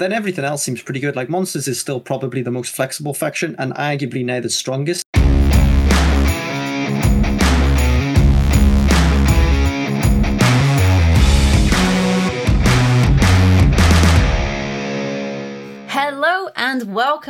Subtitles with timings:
[0.00, 1.14] then everything else seems pretty good.
[1.14, 5.04] Like monsters is still probably the most flexible faction and arguably now the strongest.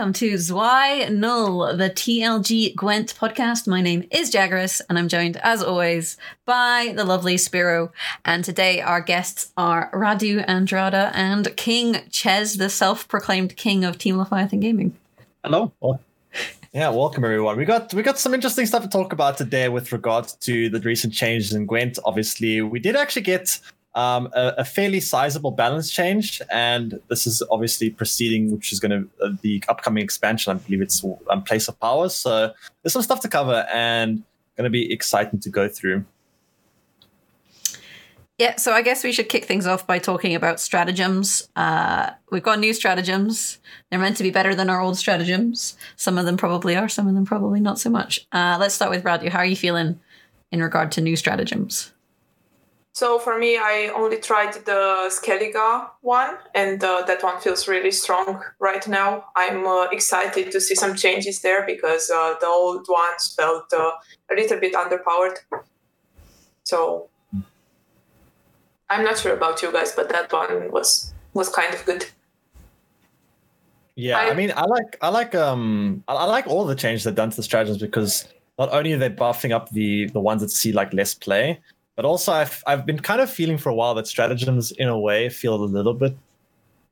[0.00, 3.68] Welcome to Zwei Null, the TLG Gwent podcast.
[3.68, 7.92] My name is Jaggerous, and I'm joined, as always, by the lovely Spyro.
[8.24, 13.98] And today, our guests are Radu Andrada and King Chezz, the self proclaimed king of
[13.98, 14.96] Team Leviathan Gaming.
[15.44, 15.70] Hello.
[16.72, 17.58] Yeah, welcome everyone.
[17.58, 20.80] We got we got some interesting stuff to talk about today with regards to the
[20.80, 21.98] recent changes in Gwent.
[22.06, 23.60] Obviously, we did actually get
[23.94, 28.90] um, a, a, fairly sizable balance change, and this is obviously proceeding, which is going
[28.92, 30.52] to uh, the upcoming expansion.
[30.52, 32.08] I believe it's um, Price of Power.
[32.08, 34.22] So there's some stuff to cover, and
[34.56, 36.04] going to be exciting to go through.
[38.38, 41.46] Yeah, so I guess we should kick things off by talking about stratagems.
[41.56, 43.58] Uh, we've got new stratagems.
[43.90, 45.76] They're meant to be better than our old stratagems.
[45.96, 48.26] Some of them probably are, some of them probably not so much.
[48.32, 49.28] Uh, let's start with Radu.
[49.28, 50.00] How are you feeling
[50.50, 51.92] in regard to new stratagems?
[52.92, 57.92] So for me, I only tried the Skellige one, and uh, that one feels really
[57.92, 59.26] strong right now.
[59.36, 63.92] I'm uh, excited to see some changes there because uh, the old ones felt uh,
[64.30, 65.38] a little bit underpowered.
[66.64, 67.08] So
[68.90, 72.06] I'm not sure about you guys, but that one was was kind of good.
[73.94, 77.04] Yeah, I, I mean, I like I like um I, I like all the changes
[77.04, 78.26] they've done to the stratagems because
[78.58, 81.60] not only are they buffing up the the ones that see like less play,
[82.00, 84.98] but also, I've I've been kind of feeling for a while that stratagems, in a
[84.98, 86.16] way, feel a little bit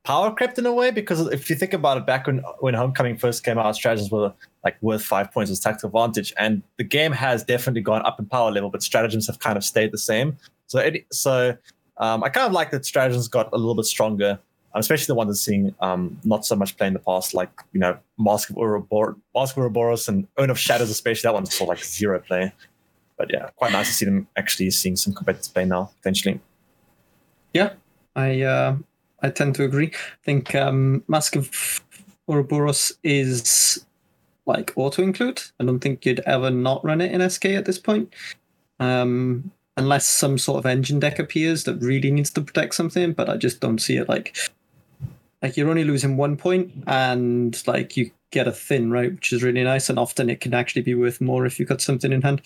[0.03, 3.17] power crept in a way because if you think about it, back when when Homecoming
[3.17, 4.31] first came out, stratagems were
[4.63, 8.27] like worth five points as tactical advantage, and the game has definitely gone up in
[8.27, 10.37] power level, but stratagems have kind of stayed the same.
[10.67, 11.57] So it, so
[11.97, 14.37] um, I kind of like that stratagems got a little bit stronger,
[14.75, 17.49] um, especially the ones that's seeing um, not so much play in the past, like
[17.73, 21.57] you know Mask of Urobor- Mask of Ouroboros and Urn of Shadows, especially that one's
[21.57, 22.53] for like zero play
[23.19, 26.39] but yeah, quite nice to see them actually seeing some competitive play now potentially.
[27.53, 27.73] Yeah,
[28.15, 28.77] I uh,
[29.21, 29.91] I tend to agree.
[29.93, 31.83] I think um, Mask of
[32.27, 33.85] Ouroboros is
[34.45, 35.43] like auto include.
[35.59, 38.11] I don't think you'd ever not run it in SK at this point.
[38.79, 43.29] Um, unless some sort of engine deck appears that really needs to protect something, but
[43.29, 44.37] I just don't see it like
[45.41, 49.11] like you're only losing one point and like you get a thin, right?
[49.11, 51.81] Which is really nice, and often it can actually be worth more if you've got
[51.81, 52.41] something in hand.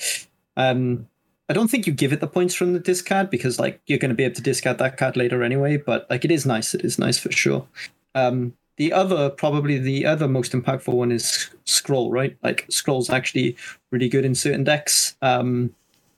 [0.57, 1.07] Um,
[1.49, 4.09] I don't think you give it the points from the discard because like you're going
[4.09, 5.77] to be able to discard that card later anyway.
[5.77, 6.73] But like it is nice.
[6.73, 7.67] It is nice for sure.
[8.15, 12.11] Um, the other probably the other most impactful one is scroll.
[12.11, 13.57] Right, like scroll's actually
[13.91, 15.15] really good in certain decks.
[15.21, 15.75] Um,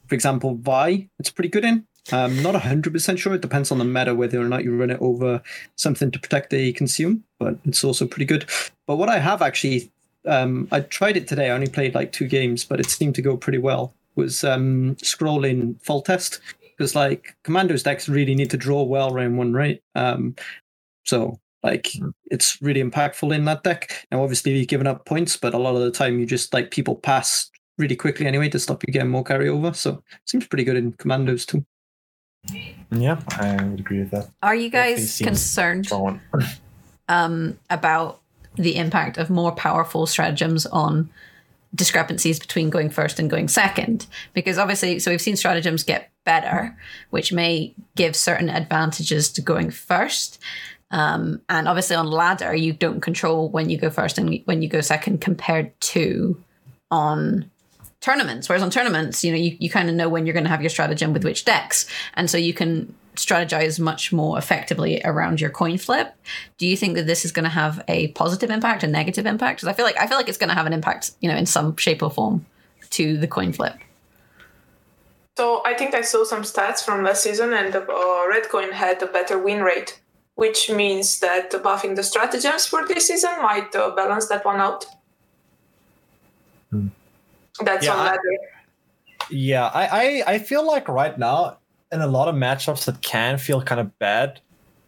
[0.08, 1.86] for example, Viy, it's pretty good in.
[2.12, 3.34] Um, not hundred percent sure.
[3.34, 5.42] It depends on the meta whether or not you run it over
[5.76, 8.46] something to protect the consume, but it's also pretty good.
[8.86, 9.92] But what I have actually,
[10.26, 11.50] um, I tried it today.
[11.50, 14.96] I only played like two games, but it seemed to go pretty well was um,
[14.98, 16.42] scrolling test
[16.78, 19.82] because like commandos decks really need to draw well round one, right?
[19.96, 20.36] Um,
[21.06, 22.10] so like hmm.
[22.26, 24.08] it's really impactful in that deck.
[24.12, 26.72] Now obviously you're giving up points, but a lot of the time you just like
[26.72, 29.76] people pass really quickly anyway to stop you getting more carryover.
[29.76, 31.66] So seems pretty good in commandos too.
[32.92, 34.30] Yeah, I would agree with that.
[34.44, 35.90] Are you guys concerned
[37.10, 38.22] um, about
[38.56, 41.10] the impact of more powerful stratagems on
[41.74, 44.08] discrepancies between going first and going second.
[44.34, 46.76] Because obviously so we've seen stratagems get better
[47.12, 50.40] which may give certain advantages to going first.
[50.92, 54.70] Um, and obviously on ladder you don't control when you go first and when you
[54.70, 56.42] go second compared to
[56.92, 57.50] on
[58.02, 58.48] tournaments.
[58.48, 60.62] Whereas on tournaments you know you, you kind of know when you're going to have
[60.62, 61.86] your stratagem with which decks.
[62.14, 66.14] And so you can strategize much more effectively around your coin flip.
[66.58, 69.58] Do you think that this is going to have a positive impact, a negative impact?
[69.58, 71.36] Because I feel like I feel like it's going to have an impact, you know,
[71.36, 72.46] in some shape or form
[72.92, 73.76] to the coin flip.
[75.38, 78.72] So I think I saw some stats from last season, and the uh, red coin
[78.72, 80.00] had a better win rate,
[80.36, 84.86] which means that buffing the stratagems for this season might uh, balance that one out.
[86.72, 86.88] Hmm.
[87.62, 88.20] That's yeah, on ladder.
[89.30, 91.58] Yeah, I, I I feel like right now
[91.96, 94.42] in a lot of matchups that can feel kind of bad,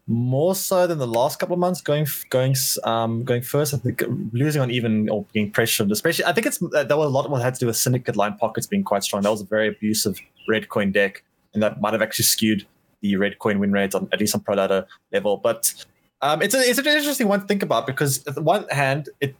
[0.07, 1.81] more so than the last couple of months.
[1.81, 6.25] Going going um going first, I think losing on even or being pressured, especially.
[6.25, 8.15] I think it's uh, that was a lot of what had to do with syndicate
[8.15, 9.21] line pockets being quite strong.
[9.23, 11.23] That was a very abusive red coin deck,
[11.53, 12.65] and that might have actually skewed
[13.01, 15.37] the red coin win rates on at least on pro ladder level.
[15.37, 15.73] But
[16.21, 19.09] um, it's a, it's an interesting one to think about because on the one hand,
[19.19, 19.35] it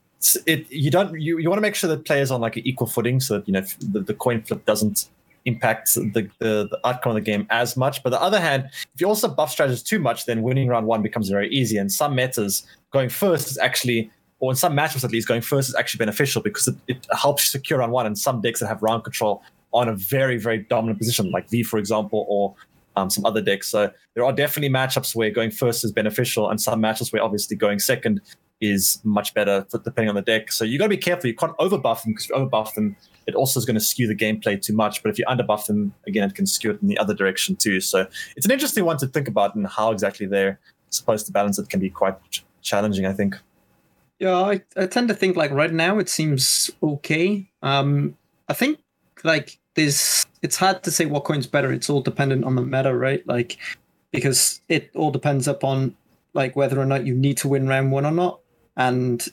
[0.45, 2.67] it you don't you, you want to make sure that players are on like an
[2.67, 5.09] equal footing so that you know the, the coin flip doesn't
[5.47, 8.03] impact the, the, the outcome of the game as much.
[8.03, 10.85] But on the other hand, if you also buff strategies too much, then winning round
[10.85, 11.77] one becomes very easy.
[11.77, 15.69] And some metas going first is actually or in some matchups at least, going first
[15.69, 18.05] is actually beneficial because it, it helps you secure round one.
[18.05, 19.41] And some decks that have round control
[19.73, 22.55] on a very, very dominant position, like Viy, for example, or
[22.95, 23.67] um, some other decks.
[23.67, 27.57] So there are definitely matchups where going first is beneficial, and some matchups where obviously
[27.57, 28.21] going second
[28.59, 30.51] is much better depending on the deck.
[30.51, 31.27] So you got to be careful.
[31.27, 32.95] You can't overbuff them because if you overbuff them,
[33.27, 35.03] it also is going to skew the gameplay too much.
[35.03, 37.81] But if you underbuff them, again, it can skew it in the other direction too.
[37.81, 40.59] So it's an interesting one to think about and how exactly they're
[40.89, 42.15] supposed to balance it can be quite
[42.61, 43.35] challenging, I think.
[44.19, 47.47] Yeah, I, I tend to think like right now it seems okay.
[47.61, 48.79] Um, I think
[49.23, 51.71] like there's it's hard to say what coin's better.
[51.71, 53.27] It's all dependent on the meta, right?
[53.27, 53.57] Like
[54.11, 55.95] because it all depends upon
[56.33, 58.39] like whether or not you need to win round one or not.
[58.75, 59.27] And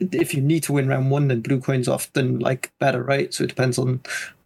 [0.00, 3.32] if you need to win round one, then blue coin's often like better, right?
[3.32, 4.00] So it depends on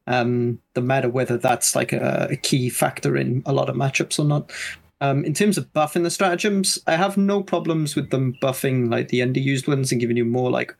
[0.06, 4.18] um, the meta whether that's like a, a, key factor in a lot of matchups
[4.18, 4.52] or not.
[5.00, 9.08] Um, in terms of buffing the stratagems, I have no problems with them buffing like
[9.08, 10.74] the underused ones and giving you more like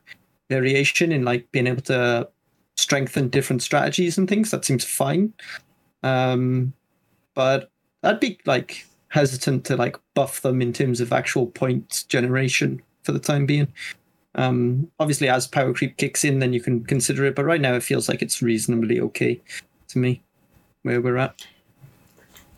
[0.49, 2.29] variation in like being able to
[2.77, 4.51] strengthen different strategies and things.
[4.51, 5.33] That seems fine.
[6.03, 6.73] Um,
[7.33, 7.71] but
[8.03, 13.11] I'd be like hesitant to like buff them in terms of actual point generation for
[13.11, 13.67] the time being.
[14.35, 17.35] Um, obviously, as power creep kicks in, then you can consider it.
[17.35, 19.41] But right now, it feels like it's reasonably okay
[19.89, 20.21] to me
[20.83, 21.47] where we're at.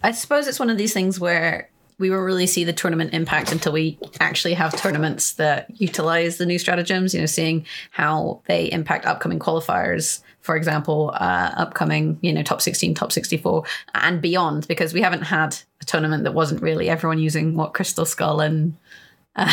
[0.03, 1.69] I suppose it's one of these things where
[1.99, 6.45] we won't really see the tournament impact until we actually have tournaments that utilize the
[6.45, 12.31] new stratagems, you know, seeing how they impact upcoming qualifiers, for example, uh, upcoming, you
[12.31, 13.63] know, top 16, top 64,
[13.95, 18.05] and beyond, because we haven't had a tournament that wasn't really everyone using what Crystal
[18.05, 18.75] Skull and
[19.37, 19.51] uh,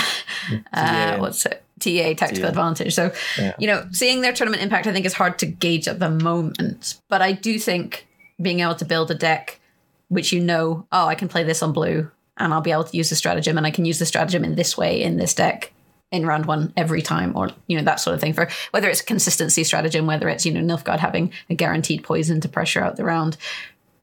[0.73, 1.63] uh, what's it?
[1.81, 2.49] TA tactical TA.
[2.49, 2.95] advantage.
[2.95, 3.55] So, yeah.
[3.59, 7.01] you know, seeing their tournament impact, I think is hard to gauge at the moment.
[7.09, 8.07] But I do think
[8.41, 9.61] being able to build a deck
[10.09, 12.97] which you know, oh, I can play this on blue and I'll be able to
[12.97, 15.73] use the stratagem and I can use the stratagem in this way in this deck
[16.11, 19.03] in round one every time or you know that sort of thing for whether it's
[19.03, 23.05] consistency stratagem whether it's you know Nilfgaard having a guaranteed poison to pressure out the
[23.05, 23.37] round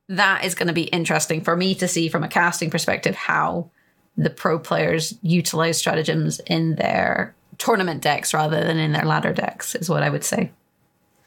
[0.10, 3.70] that is going to be interesting for me to see from a casting perspective how
[4.18, 9.76] the pro players utilize stratagems in their tournament decks rather than in their ladder decks
[9.76, 10.52] is what I would say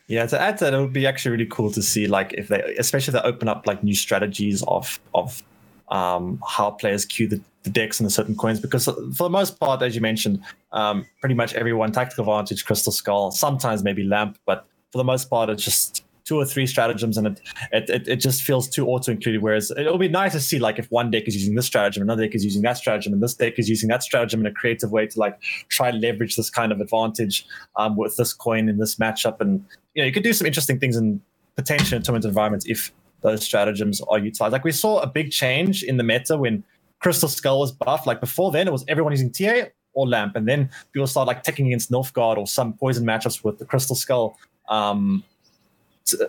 [0.07, 2.49] yeah, to add to that, it would be actually really cool to see, like, if
[2.49, 5.43] they, especially if they open up like new strategies of of
[5.89, 8.61] um, how players queue the, the decks and the certain coins.
[8.61, 10.43] Because for the most part, as you mentioned,
[10.73, 15.31] um, pretty much everyone tactical advantage, crystal skull, sometimes maybe lamp, but for the most
[15.31, 17.41] part, it's just two or three stratagems, and it
[17.73, 19.43] it, it, it just feels too auto included.
[19.43, 22.25] Whereas it'll be nice to see like if one deck is using this stratagem, another
[22.25, 24.91] deck is using that stratagem, and this deck is using that stratagem in a creative
[24.91, 28.79] way to like try and leverage this kind of advantage um, with this coin in
[28.79, 29.41] this matchup.
[29.41, 31.21] And you know, you could do some interesting things in
[31.57, 32.93] potential tournament environments if
[33.23, 34.53] those stratagems are utilized.
[34.53, 36.63] Like we saw a big change in the meta when
[37.01, 38.07] Crystal Skull was buffed.
[38.07, 41.43] Like before then, it was everyone using TA or Lamp, and then people started like
[41.43, 44.39] taking against Nilfgaard or some poison matchups with the Crystal Skull.
[44.69, 45.23] Um,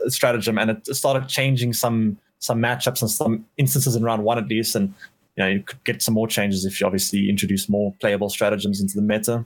[0.07, 4.47] stratagem, and it started changing some some matchups and some instances in round one at
[4.47, 4.75] least.
[4.75, 4.93] And
[5.35, 8.81] you know, you could get some more changes if you obviously introduce more playable stratagems
[8.81, 9.45] into the meta.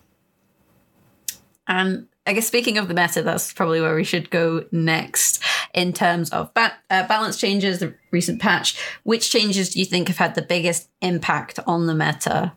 [1.68, 5.42] And I guess speaking of the meta, that's probably where we should go next
[5.74, 8.80] in terms of ba- uh, balance changes, the recent patch.
[9.04, 12.54] Which changes do you think have had the biggest impact on the meta?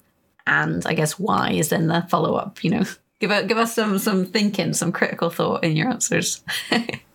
[0.46, 2.64] And I guess why is then the follow up?
[2.64, 2.84] You know,
[3.20, 6.42] give a, give us some some thinking, some critical thought in your answers.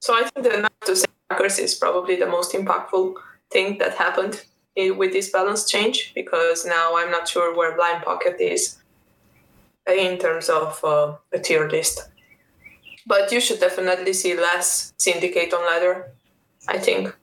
[0.00, 3.14] so I think the to Sackers is probably the most impactful
[3.50, 4.44] thing that happened
[4.76, 8.78] with this balance change because now I'm not sure where Lined Pocket is
[9.86, 12.08] in terms of uh, a tier list.
[13.06, 16.12] But you should definitely see less Syndicate on ladder,
[16.66, 17.14] I think.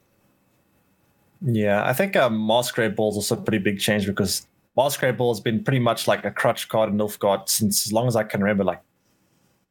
[1.42, 4.46] Yeah, I think um, Masquerade Ball is also a pretty big change because
[4.78, 8.08] Masquerade Ball has been pretty much like a crutch card in Nilfgaard since as long
[8.08, 8.82] as I can remember, like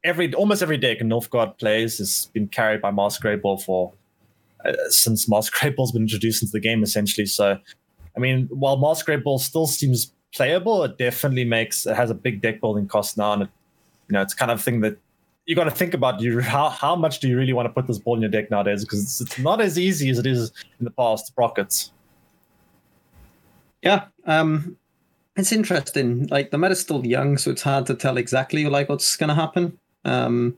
[0.05, 3.93] every almost every deck Nilfgaard plays has been carried by Masquerade Ball for
[4.65, 7.27] uh, since Masquerade Ball's been introduced into the game essentially.
[7.27, 7.59] So,
[8.17, 12.41] I mean, while Masquerade Ball still seems playable, it definitely makes it has a big
[12.41, 13.49] deck building cost now, and it,
[14.09, 14.99] you know it's kind of thing that
[15.47, 16.21] you got to think about.
[16.21, 18.51] You how how much do you really want to put this ball in your deck
[18.51, 18.85] nowadays?
[18.85, 21.33] Because it's, it's not as easy as it is in the past.
[21.37, 21.93] Rockets.
[23.83, 24.77] Yeah, um,
[25.37, 26.27] it's interesting.
[26.27, 29.35] Like the meta's still young, so it's hard to tell exactly like what's going to
[29.35, 29.79] happen.
[30.05, 30.57] Um,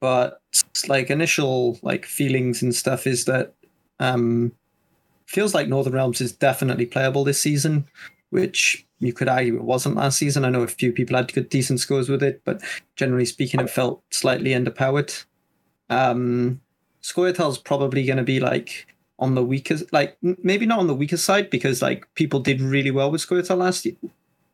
[0.00, 0.42] but
[0.88, 3.54] like initial like feelings and stuff is that
[4.00, 4.52] um,
[5.26, 7.86] feels like Northern Realms is definitely playable this season,
[8.30, 10.44] which you could argue it wasn't last season.
[10.44, 12.62] I know a few people had good decent scores with it, but
[12.96, 15.24] generally speaking, it felt slightly underpowered.
[15.90, 16.60] Um,
[17.02, 18.86] Scoia'tael's probably going to be like
[19.18, 22.90] on the weakest, like maybe not on the weakest side because like people did really
[22.90, 23.86] well with Scoia'tael last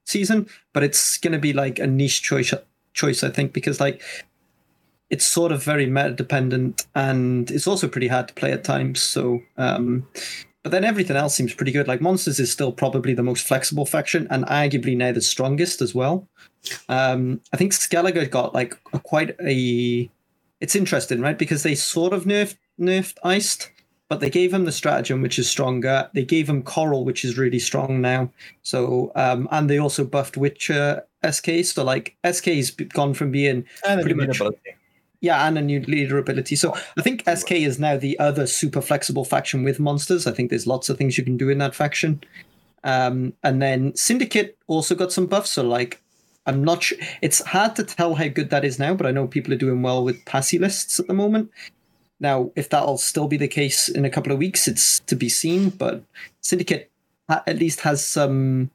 [0.05, 2.53] season, but it's going to be like a niche choice.
[2.93, 4.03] Choice, I think, because like
[5.11, 9.01] it's sort of very meta dependent and it's also pretty hard to play at times.
[9.01, 10.07] So, um,
[10.63, 11.89] but then everything else seems pretty good.
[11.89, 15.95] Like Monsters is still probably the most flexible faction and arguably now the strongest as
[15.95, 16.29] well.
[16.89, 20.09] Um, I think Skellige got like a, quite a.
[20.61, 21.39] It's interesting, right?
[21.39, 23.71] Because they sort of nerfed nerfed iced,
[24.11, 26.11] but they gave him the stratagem, which is stronger.
[26.15, 28.29] They gave him coral, which is really strong now.
[28.63, 31.65] So, um, and they also buffed Witcher SK.
[31.65, 34.41] So, like SK's gone from being and pretty much.
[34.41, 34.59] Ability.
[35.21, 36.57] Yeah, and a new leader ability.
[36.57, 40.27] So I think SK is now the other super flexible faction with monsters.
[40.27, 42.23] I think there's lots of things you can do in that faction.
[42.85, 45.51] Um, and then Syndicate also got some buffs.
[45.51, 46.03] So like,
[46.47, 46.97] I'm not sure.
[47.21, 49.83] It's hard to tell how good that is now, but I know people are doing
[49.83, 51.51] well with passy lists at the moment.
[52.21, 55.29] Now, if that'll still be the case in a couple of weeks, it's to be
[55.29, 55.71] seen.
[55.71, 56.03] But
[56.41, 56.91] Syndicate
[57.29, 58.71] at least has some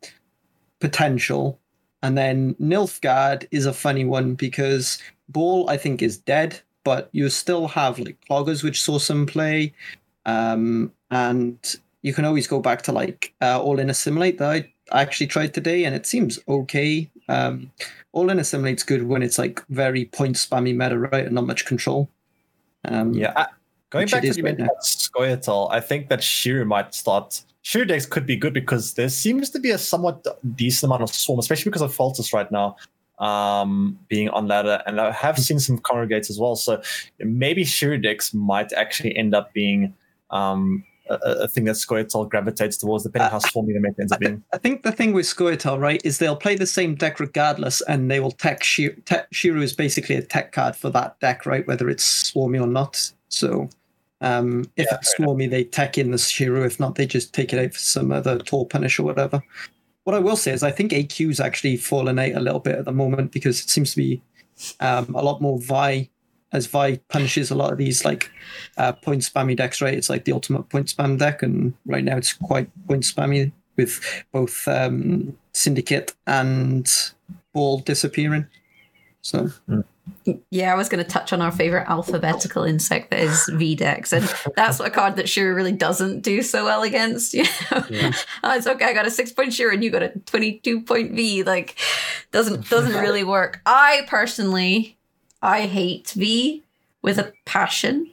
[0.80, 1.60] potential.
[2.02, 5.00] And then Nilfgaard is a funny one because
[5.30, 9.74] Ball, I think, is dead, but you still have like cloggers, which saw some play.
[10.26, 11.58] Um, and
[12.02, 15.54] you can always go back to like uh, All in Assimilate that I actually tried
[15.54, 17.10] today, and it seems okay.
[17.28, 17.72] Um,
[18.12, 21.66] All in Assimilate's good when it's like very point spammy meta, right, and not much
[21.66, 22.10] control.
[22.88, 23.48] Um, yeah, I,
[23.90, 27.42] going back to you right Scoia'tael, I think that Schirrú might start.
[27.64, 30.26] Schirrú decks could be good because there seems to be a somewhat
[30.56, 32.76] decent amount of swarm, especially because of Foltest right now
[33.20, 36.56] um, being on ladder, and I have seen some congregates as well.
[36.56, 36.82] So
[37.20, 39.94] maybe Schirrú might actually end up being
[40.32, 44.20] um, a, a, thing that Scoia'tael gravitates towards, depending how swarmy the meta ends up
[44.20, 44.44] being.
[44.54, 48.10] I think the thing with Scoia'tael, right, is they'll play the same deck regardless, and
[48.10, 49.04] they will tech Schirrú.
[49.06, 52.68] Tech, Schirrú is basically a tech card for that deck, right, whether it's swarmy or
[52.68, 53.12] not.
[53.30, 53.70] So
[54.22, 55.52] um, if yeah, it's swarmy, enough.
[55.52, 56.66] they tech in the Schirrú.
[56.66, 59.42] If not, they just take it out for some other Tor punish or whatever
[60.06, 62.86] what I will say is I think AQ's actually fallen out a little bit at
[62.86, 64.22] the moment because it seems to be
[64.80, 66.10] um, a lot more Viy
[66.52, 68.32] as Viy punishes a lot of these like
[68.78, 69.94] uh, point spammy decks, right?
[69.94, 74.02] It's like the ultimate point spam deck, and right now it's quite point spammy with
[74.32, 76.90] both um, Syndicate and
[77.54, 78.48] Ball disappearing.
[79.22, 79.50] So.
[79.70, 79.84] Mm.
[80.52, 84.14] Yeah, I was going to touch on our favorite alphabetical insect that is Viy VDEX,
[84.14, 87.34] and that's a card that Schirrú really doesn't do so well against.
[87.34, 88.12] You know, yeah.
[88.44, 88.86] oh, it's okay.
[88.86, 91.44] I got a six point Schirrú, and you got a twenty-two point Viy.
[91.44, 91.76] Like,
[92.32, 93.62] doesn't doesn't really work.
[93.66, 94.96] I personally,
[95.46, 96.64] I hate Viy
[97.04, 98.10] with a passion.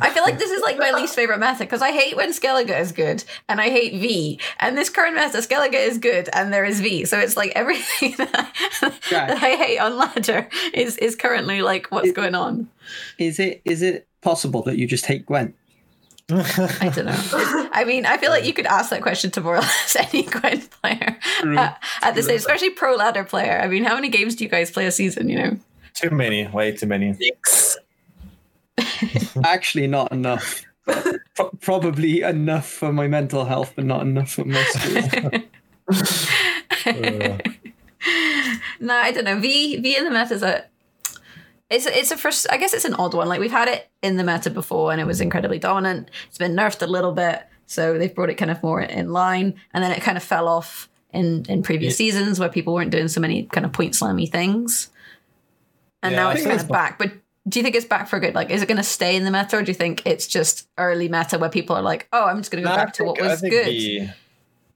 [0.00, 2.76] I feel like this is like my least favorite method because I hate when Skellige
[2.78, 4.40] is good and I hate Viy.
[4.58, 7.06] And this current method, Skellige is good and there is Viy.
[7.06, 11.88] So it's like everything that I, that I hate on ladder is is currently like
[11.90, 12.68] what's going on.
[13.18, 15.54] Is it is it possible that you just hate Gwent?
[16.30, 17.68] I don't know.
[17.72, 20.24] I mean, I feel like you could ask that question to more or less any
[20.24, 23.60] Gwent player at, at this stage, especially pro ladder player.
[23.60, 25.28] I mean, how many games do you guys play a season?
[25.28, 25.58] You know,
[25.94, 27.14] too many, way too many.
[27.14, 27.78] Six.
[29.44, 30.62] Actually, not enough.
[31.34, 35.30] Pro- probably enough for my mental health, but not enough for my school.
[36.86, 37.38] uh.
[38.80, 39.36] No, I don't know.
[39.36, 40.64] Viy Viy in the meta is a
[41.70, 42.46] it's it's a first.
[42.50, 43.28] I guess it's an odd one.
[43.28, 46.10] Like we've had it in the meta before, and it was incredibly dominant.
[46.28, 49.54] It's been nerfed a little bit, so they've brought it kind of more in line,
[49.74, 52.06] and then it kind of fell off in in previous yeah.
[52.06, 54.88] seasons where people weren't doing so many kind of point slammy things,
[56.02, 56.98] and yeah, now it's kind of back.
[56.98, 57.12] But
[57.48, 58.34] do you think it's back for good?
[58.34, 60.68] Like, is it going to stay in the meta, or do you think it's just
[60.76, 63.04] early meta where people are like, "Oh, I'm just going to go no, back to
[63.04, 63.66] what was good"?
[63.66, 64.12] Viy,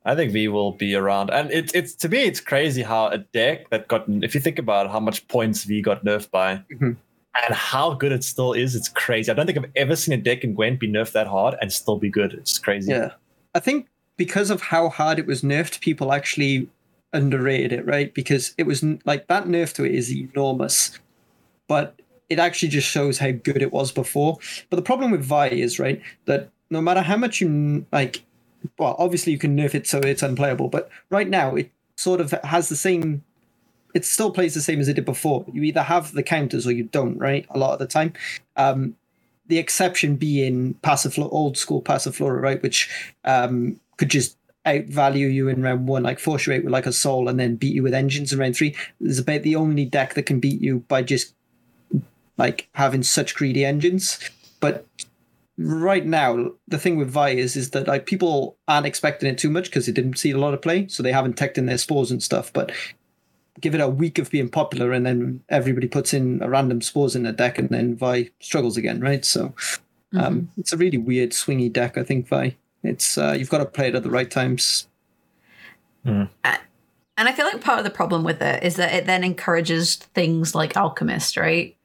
[0.04, 3.18] I think Viy will be around, and it's it's to me, it's crazy how a
[3.18, 6.92] deck that got, if you think about how much points Viy got nerfed by, mm-hmm.
[6.92, 9.30] and how good it still is, it's crazy.
[9.30, 11.72] I don't think I've ever seen a deck in Gwent be nerfed that hard and
[11.72, 12.32] still be good.
[12.32, 12.90] It's crazy.
[12.90, 13.12] Yeah,
[13.54, 16.68] I think because of how hard it was nerfed, people actually
[17.12, 18.12] underrated it, right?
[18.14, 20.98] Because it was like that nerf to it is enormous,
[21.72, 21.98] but
[22.28, 24.36] it actually just shows how good it was before.
[24.68, 28.24] But the problem with Viy is right that no matter how much you like,
[28.78, 32.34] well, obviously you can nerf it so it's unplayable, but right now it sort of
[32.44, 33.24] has the same.
[33.94, 35.46] It still plays the same as it did before.
[35.50, 37.46] You either have the counters or you don't, right?
[37.48, 38.12] A lot of the time.
[38.56, 38.94] Um,
[39.46, 42.90] the exception being passive old school Passiflora, right, which
[43.24, 44.36] um, could just
[44.66, 47.56] outvalue you in round one, like force you out with like a soul, and then
[47.56, 48.76] beat you with engines in round three.
[49.00, 51.34] Is about the only deck that can beat you by just
[52.42, 54.18] like having such greedy engines.
[54.60, 54.86] But
[55.56, 56.30] right now,
[56.68, 59.86] the thing with Viy is is that like people aren't expecting it too much because
[59.86, 62.22] they didn't see a lot of play, so they haven't teched in their spores and
[62.22, 62.52] stuff.
[62.52, 62.72] But
[63.60, 67.16] give it a week of being popular, and then everybody puts in a random spores
[67.16, 69.24] in the deck, and then Viy struggles again, right?
[69.24, 69.54] So
[70.14, 72.28] Um, it's a really weird swingy deck, I think.
[72.28, 74.88] Viy, it's uh, you've got to play it at the right times.
[77.16, 79.96] And I feel like part of the problem with it is that it then encourages
[79.96, 81.76] things like Alchemist, right?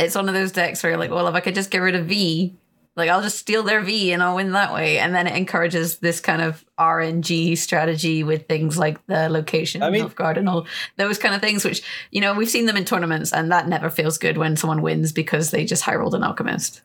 [0.00, 1.94] It's one of those decks where you're like, well, if I could just get rid
[1.94, 2.54] of Viy,
[2.96, 4.98] like I'll just steal their Viy and I'll win that way.
[4.98, 9.90] And then it encourages this kind of RNG strategy with things like the location I
[9.90, 10.66] mean- of guard and all
[10.96, 13.90] those kind of things, which, you know, we've seen them in tournaments and that never
[13.90, 16.82] feels good when someone wins because they just high rolled an Alchemist.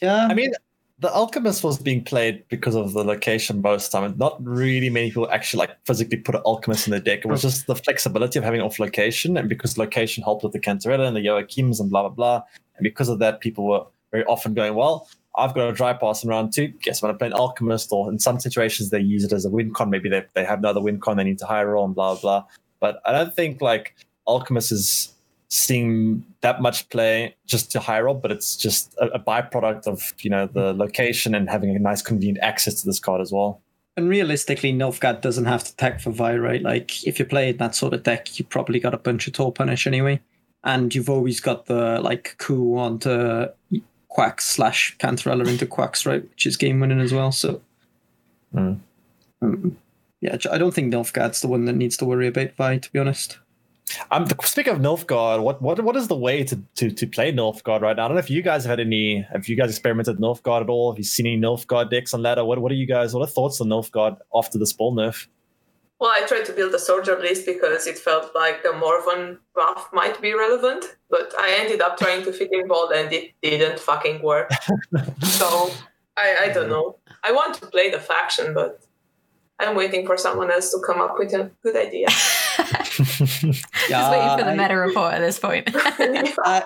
[0.00, 0.52] Yeah, I mean,
[1.04, 5.30] the Alchemist was being played because of the location most time, not really many people
[5.30, 7.18] actually like physically put an Alchemist in the deck.
[7.18, 7.48] It was oh.
[7.48, 11.14] just the flexibility of having off location, and because location helped with the Cantarella and
[11.14, 12.42] the Joachims and blah blah blah.
[12.76, 15.06] And because of that, people were very often going, "Well,
[15.36, 16.68] I've got a dry pass in round two.
[16.68, 19.50] Guess when I play an Alchemist, or in some situations they use it as a
[19.50, 19.90] win con.
[19.90, 22.20] Maybe they they have another win con, they need to high roll and blah blah
[22.20, 22.44] blah.
[22.80, 23.94] But I don't think like
[24.26, 25.13] Alchemist is
[25.54, 30.12] seeing that much play just to high roll, but it's just a, a byproduct of
[30.18, 33.60] you know the location and having a nice convenient access to this card as well.
[33.96, 36.62] and realistically, Nilfgaard doesn't have to tech for Viy, right?
[36.62, 39.52] Like if you're playing that sort of deck, you probably got a bunch of Tor
[39.52, 40.20] Punish anyway,
[40.64, 43.46] and you've always got the like coup onto
[44.08, 46.22] Quacks slash Cantarella into Quacks, right?
[46.28, 47.30] Which is game winning as well.
[47.32, 47.60] So,
[48.54, 48.78] Mm.
[49.42, 49.76] um,
[50.20, 52.98] yeah, I don't think Nilfgaard's the one that needs to worry about Viy, to be
[53.00, 53.38] honest.
[54.10, 57.80] Um, speaking of Nilfgaard, what what what is the way to, to to play Nilfgaard
[57.80, 58.06] right now?
[58.06, 59.22] I don't know if you guys have had any.
[59.32, 60.92] Have you guys experimented with Nilfgaard at all?
[60.92, 62.44] Have you seen any Nilfgaard decks on ladder?
[62.44, 63.14] What what are you guys?
[63.14, 65.26] What are thoughts on Nilfgaard after this ball nerf?
[66.00, 69.88] Well, I tried to build a soldier list because it felt like the Morven buff
[69.92, 73.78] might be relevant, but I ended up trying to fit in ball and it didn't
[73.78, 74.50] fucking work.
[75.22, 75.70] so
[76.16, 76.98] I, I don't know.
[77.22, 78.83] I want to play the faction, but
[79.60, 82.08] I'm waiting for someone else to come up with a good idea.
[82.56, 83.40] Just
[84.10, 85.68] waiting for the I- meta report at this point.
[86.44, 86.60] Uh,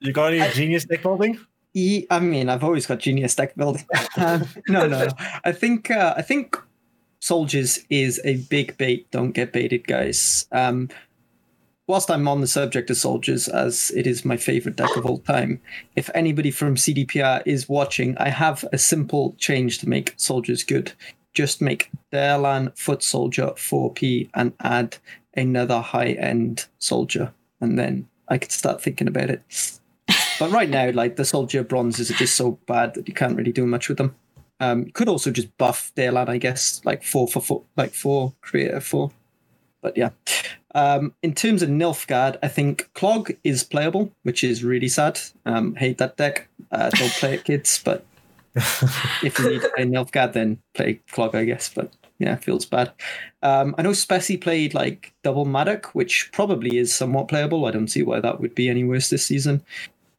[0.00, 1.38] You got any genius deck building?
[1.74, 3.84] Ye- I mean, I've always got genius deck building.
[4.16, 5.08] Um, no, no, no.
[5.44, 6.56] I think uh, I think
[7.20, 9.10] soldiers is a big bait.
[9.10, 10.46] Don't get baited, guys.
[10.52, 10.88] Um,
[11.88, 15.18] whilst I'm on the subject of soldiers, as it is my favorite deck of all
[15.18, 15.60] time,
[15.96, 20.92] if anybody from CDPR is watching, I have a simple change to make soldiers good.
[21.34, 24.96] Just make Daerlan foot soldier 4p and add
[25.34, 29.42] another high end soldier, and then I could start thinking about it.
[30.38, 33.50] But right now, like the soldier bronzes are just so bad that you can't really
[33.50, 34.14] do much with them.
[34.60, 38.34] Um, you could also just buff Daerlan, I guess, like four for four, like four
[38.40, 39.10] creator four.
[39.80, 40.10] But yeah,
[40.74, 45.20] um, in terms of Nilfgaard, I think Clog is playable, which is really sad.
[45.46, 46.48] Um, hate that deck.
[46.70, 47.80] Uh, don't play it, kids.
[47.84, 48.04] But
[49.22, 51.68] if you need to play Nilfgaard, then play Clog, I guess.
[51.68, 52.92] But yeah, feels bad.
[53.42, 57.66] Um, I know Spessy played like double Maddock, which probably is somewhat playable.
[57.66, 59.62] I don't see why that would be any worse this season.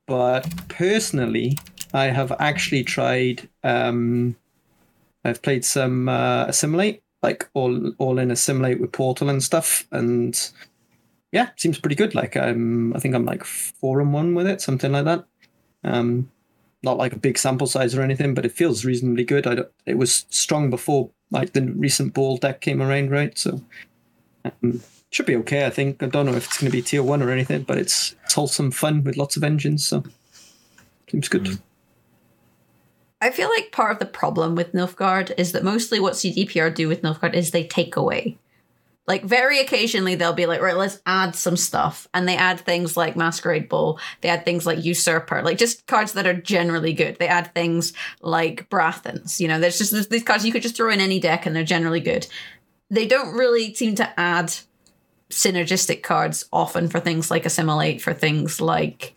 [0.07, 1.57] But personally,
[1.93, 3.47] I have actually tried.
[3.63, 4.35] Um,
[5.25, 10.51] I've played some uh, Assimilate, like all all in Assimilate with Portal and stuff, and
[11.31, 12.15] yeah, seems pretty good.
[12.15, 15.25] Like I'm, I think I'm like four and one with it, something like that.
[15.83, 16.31] Um,
[16.83, 19.45] not like a big sample size or anything, but it feels reasonably good.
[19.45, 23.37] I don't, it was strong before like the recent ball deck came around, right?
[23.37, 23.61] So
[24.45, 25.65] um, should be okay.
[25.65, 26.01] I think.
[26.01, 28.33] I don't know if it's going to be tier one or anything, but it's, it's
[28.33, 30.03] wholesome fun with lots of engines, so
[31.09, 31.59] seems good.
[33.21, 36.87] I feel like part of the problem with Nilfgaard is that mostly what CDPR do
[36.87, 38.37] with Nilfgaard is they take away.
[39.09, 42.07] Like very occasionally they'll be like, right, let's add some stuff.
[42.13, 43.99] And they add things like Masquerade Ball.
[44.21, 47.17] They add things like Usurper, like just cards that are generally good.
[47.17, 47.91] They add things
[48.21, 49.39] like Braathens.
[49.39, 51.55] You know, there's just there's these cards you could just throw in any deck and
[51.55, 52.27] they're generally good.
[52.91, 54.53] They don't really seem to add
[55.31, 59.15] synergistic cards often for things like Assimilate, for things like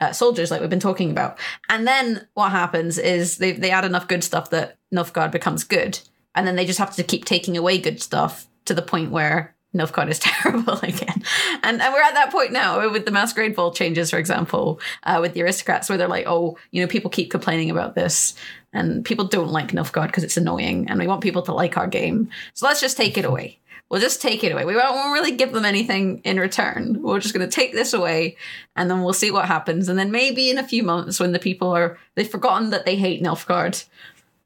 [0.00, 1.40] uh, soldiers, like we've been talking about.
[1.68, 5.98] And then what happens is they, they add enough good stuff that Nilfgaard becomes good.
[6.36, 9.54] And then they just have to keep taking away good stuff to the point where
[9.74, 11.22] Nilfgaard is terrible again.
[11.62, 15.18] And, and we're at that point now with the Masquerade Ball changes, for example, uh,
[15.20, 18.34] with the aristocrats, where they're like, oh, you know, people keep complaining about this.
[18.72, 20.88] And people don't like Nilfgaard because it's annoying.
[20.88, 22.28] And we want people to like our game.
[22.54, 23.60] So let's just take it away.
[23.90, 24.64] We'll just take it away.
[24.64, 27.02] We won't, won't really give them anything in return.
[27.02, 28.36] We're just going to take this away
[28.74, 29.88] and then we'll see what happens.
[29.88, 32.96] And then maybe in a few months when the people are, they've forgotten that they
[32.96, 33.84] hate Nilfgaard,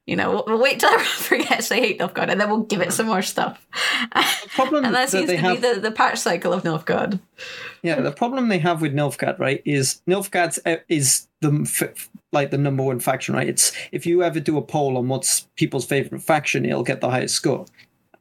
[0.08, 2.92] you know, we'll, wait till everyone forgets they hate Nilfgaard and then we'll give it
[2.92, 3.64] some more stuff.
[4.14, 6.62] The problem and that that seems they to have- be the, the patch cycle of
[6.62, 7.20] Nilfgaard.
[7.82, 11.92] Yeah, the problem they have with Nilfgaard, right, is Nilfgaard's uh, is the
[12.32, 13.48] like the number one faction, right?
[13.48, 17.10] It's if you ever do a poll on what's people's favorite faction, it'll get the
[17.10, 17.66] highest score.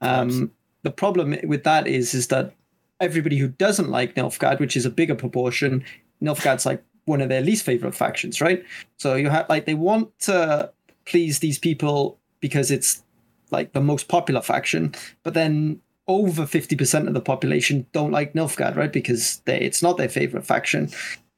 [0.01, 0.51] Um,
[0.83, 2.53] the problem with that is is that
[2.99, 5.83] everybody who doesn't like Nilfgaard, which is a bigger proportion,
[6.21, 8.63] Nilfgaard's like one of their least favorite factions, right?
[8.97, 10.71] So you have like they want to
[11.07, 13.03] please these people because it's
[13.49, 14.93] like the most popular faction,
[15.23, 18.91] but then over 50% of the population don't like Nilfgaard, right?
[18.91, 20.89] Because they, it's not their favorite faction.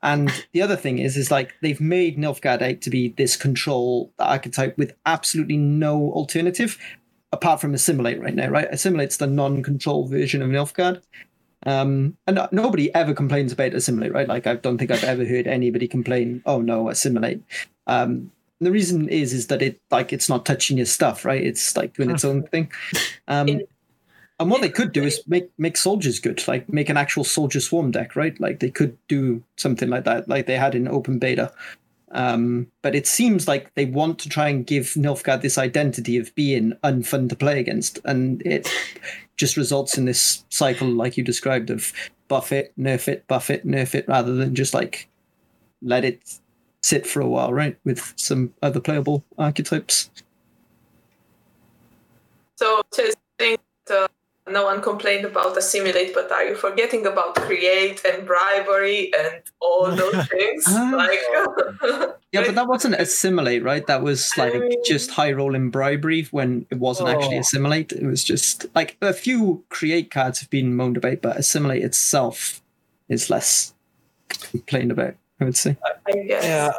[0.01, 4.77] And the other thing is, is like they've made Nilfgaard to be this control archetype
[4.77, 6.77] with absolutely no alternative
[7.32, 8.67] apart from Assimilate right now, right?
[8.71, 11.01] Assimilate's the non-control version of Nilfgaard.
[11.65, 14.27] Um, and nobody ever complains about Assimilate, right?
[14.27, 17.43] Like I don't think I've ever heard anybody complain, oh no, Assimilate.
[17.86, 21.41] Um, the reason is is that it like it's not touching your stuff, right?
[21.41, 22.71] It's like doing its own thing.
[23.27, 23.61] Um,
[24.39, 27.59] and what they could do is make make soldiers good, like make an actual soldier
[27.59, 28.39] swarm deck, right?
[28.39, 31.51] Like they could do something like that, like they had in open beta.
[32.11, 36.33] Um, but it seems like they want to try and give Nilfgaard this identity of
[36.33, 38.67] being unfun to play against, and it
[39.37, 41.93] just results in this cycle, like you described, of
[42.27, 45.07] buff it, nerf it, buff it, nerf it, rather than just like
[45.81, 46.39] let it
[46.81, 47.77] sit for a while, right?
[47.83, 50.09] With some other playable archetypes.
[52.55, 54.07] So, just think uh,
[54.51, 59.91] no one complained about assimilate, but are you forgetting about create and bribery and all
[59.95, 60.65] those things?
[60.67, 61.19] Uh, like,
[62.31, 63.85] yeah, but that wasn't assimilate, right?
[63.87, 67.11] That was like I mean, just high roll in bribery when it wasn't oh.
[67.11, 67.91] actually assimilate.
[67.91, 72.61] It was just like a few create cards have been moaned about, but assimilate itself
[73.07, 73.73] is less
[74.29, 75.15] complained about.
[75.39, 75.78] I would say.
[76.08, 76.43] I guess.
[76.43, 76.71] Yeah.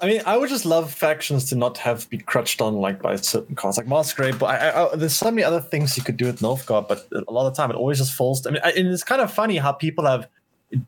[0.00, 3.16] I mean, I would just love factions to not have be crutched on like by
[3.16, 4.38] certain cards, like Masquerade.
[4.38, 7.32] But I, I, there's so many other things you could do with Nilfgaard, but a
[7.32, 8.42] lot of the time it always just falls.
[8.42, 10.28] To, I mean, and it's kind of funny how people have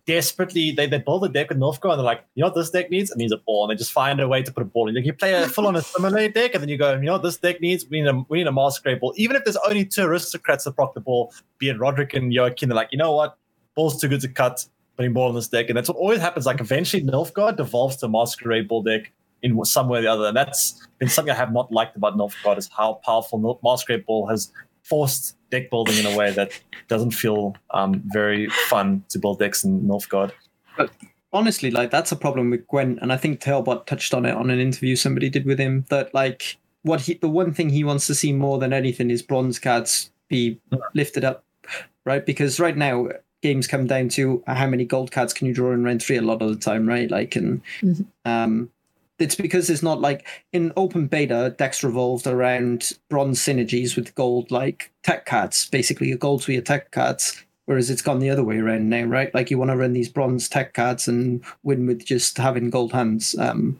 [0.06, 2.70] desperately they, they build a deck with Nilfgaard and they're like, you know what this
[2.70, 3.10] deck needs?
[3.10, 4.94] It needs a ball, and they just find a way to put a ball in.
[4.94, 7.24] Like you play a full on assimilate deck, and then you go, you know what
[7.24, 7.84] this deck needs?
[7.90, 9.12] We need a we need a Masquerade ball.
[9.16, 12.68] Even if there's only two aristocrats that proc the ball, be it Roderick and Joachim,
[12.68, 13.36] they're like, you know what,
[13.74, 14.64] ball's too good to cut
[15.00, 15.70] putting ball in this deck.
[15.70, 16.44] And that's what always happens.
[16.44, 19.10] Like eventually Nilfgaard devolves to Masquerade Ball deck
[19.42, 20.26] in some way or the other.
[20.26, 24.28] And that's been something I have not liked about Nilfgaard is how powerful Masquerade Ball
[24.28, 26.52] has forced deck building in a way that
[26.88, 30.32] doesn't feel um, very fun to build decks in Nilfgaard.
[30.76, 30.90] But
[31.32, 34.50] honestly, like that's a problem with Gwent, and I think Tailbot touched on it on
[34.50, 35.86] an interview somebody did with him.
[35.88, 39.22] That like what he the one thing he wants to see more than anything is
[39.22, 40.60] bronze cards be
[40.92, 41.42] lifted up,
[42.04, 42.24] right?
[42.24, 43.08] Because right now
[43.42, 46.22] games come down to how many gold cards can you draw in round three a
[46.22, 47.10] lot of the time, right?
[47.10, 48.02] Like, and mm-hmm.
[48.24, 48.70] um,
[49.18, 54.50] it's because it's not like in open beta, decks revolved around bronze synergies with gold,
[54.50, 57.44] like tech cards, basically a gold for your tech cards.
[57.66, 59.32] Whereas it's gone the other way around now, right?
[59.32, 62.92] Like you want to run these bronze tech cards and win with just having gold
[62.92, 63.78] hands, um,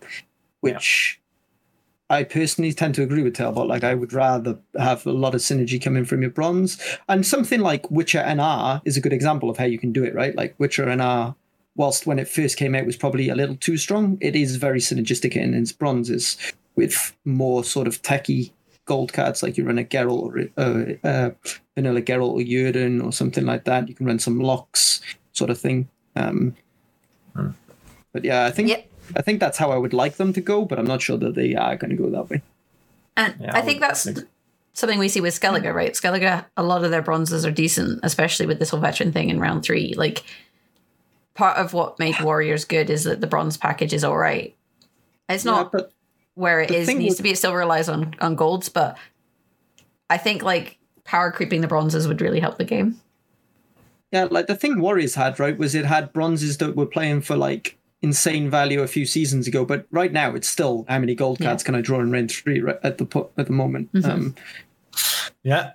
[0.61, 1.20] which
[2.11, 3.69] I personally tend to agree with Tailbot.
[3.69, 6.77] Like, I would rather have a lot of synergy coming from your bronze.
[7.09, 10.13] And something like Witcher NR is a good example of how you can do it,
[10.13, 10.35] right?
[10.35, 11.37] Like, Witcher NR,
[11.77, 14.81] whilst when it first came out was probably a little too strong, it is very
[14.81, 16.37] synergistic in its bronzes
[16.75, 18.51] with more sort of techie
[18.87, 19.41] gold cards.
[19.45, 21.31] Like, you run a Geralt or uh, uh,
[21.77, 23.89] vanilla Geralt or Yrden or something like that.
[23.89, 25.01] You can run some locks
[25.33, 25.89] sort of thing.
[26.17, 26.57] Um,
[27.37, 27.51] hmm.
[28.13, 28.69] But yeah, I think.
[28.69, 28.81] Yeah
[29.17, 31.35] I think that's how I would like them to go, but I'm not sure that
[31.35, 32.43] they are going to go that way.
[33.17, 34.09] And yeah, I think that's
[34.73, 35.93] something we see with Skellige, right?
[35.93, 39.41] Skellige, a lot of their bronzes are decent, especially with this whole veteran thing in
[39.41, 39.95] round three.
[39.95, 40.25] Like,
[41.35, 44.55] part of what made Warriors good is that the bronze package is all right.
[45.29, 45.83] It's not yeah,
[46.35, 47.31] where it is needs with- to be.
[47.31, 48.97] It still relies on on golds, but
[50.09, 53.01] I think like power creeping the bronzes would really help the game.
[54.13, 57.37] Yeah, like the thing Warriors had, right, was it had bronzes that were playing for
[57.37, 61.39] like insane value a few seasons ago, but right now it's still how many gold
[61.39, 61.67] cards yeah.
[61.67, 63.93] can I draw in round three at the at the moment.
[63.93, 64.11] Mm-hmm.
[64.11, 64.35] Um,
[65.43, 65.73] yeah,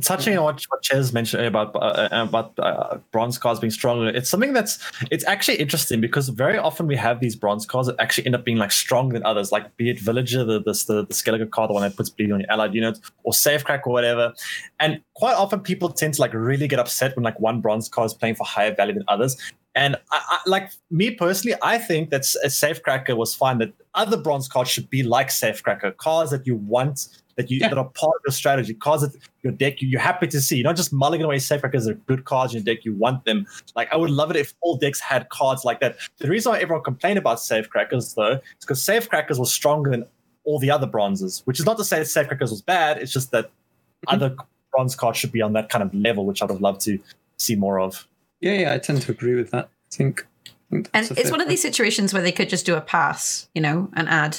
[0.00, 4.28] touching on what, what Chezz mentioned about uh, about uh, bronze cards being stronger, it's
[4.28, 4.78] something that's
[5.10, 8.44] it's actually interesting because very often we have these bronze cards that actually end up
[8.44, 11.70] being like stronger than others, like be it Villager, the the the, the Skellige card,
[11.70, 14.34] the one that puts bleed on your allied units, or Safecrack or whatever.
[14.80, 18.06] And quite often people tend to like really get upset when like one bronze card
[18.06, 19.36] is playing for higher value than others.
[19.74, 23.58] And I, I, like me personally, I think that a Safecracker was fine.
[23.58, 27.68] That other bronze cards should be like Safecracker cards that you want, that you yeah.
[27.68, 30.56] that are part of your strategy, cards that your deck you, are happy to see.
[30.56, 32.84] You're not just mulligan away Safecrackers are good cards in your deck.
[32.84, 33.46] You want them.
[33.74, 35.96] Like I would love it if all decks had cards like that.
[36.18, 40.04] The reason why everyone complained about Safecrackers though is because Safecrackers was stronger than
[40.44, 41.42] all the other bronzes.
[41.46, 42.98] Which is not to say that Safecrackers was bad.
[42.98, 44.14] It's just that mm-hmm.
[44.14, 44.36] other
[44.70, 46.98] bronze cards should be on that kind of level, which I would have loved to
[47.38, 48.06] see more of.
[48.44, 49.70] Yeah, yeah, I tend to agree with that.
[49.90, 50.26] I think.
[50.46, 53.48] I think and it's one of these situations where they could just do a pass,
[53.54, 54.36] you know, and add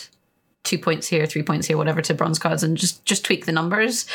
[0.64, 3.52] two points here, three points here, whatever to bronze cards, and just just tweak the
[3.52, 4.06] numbers.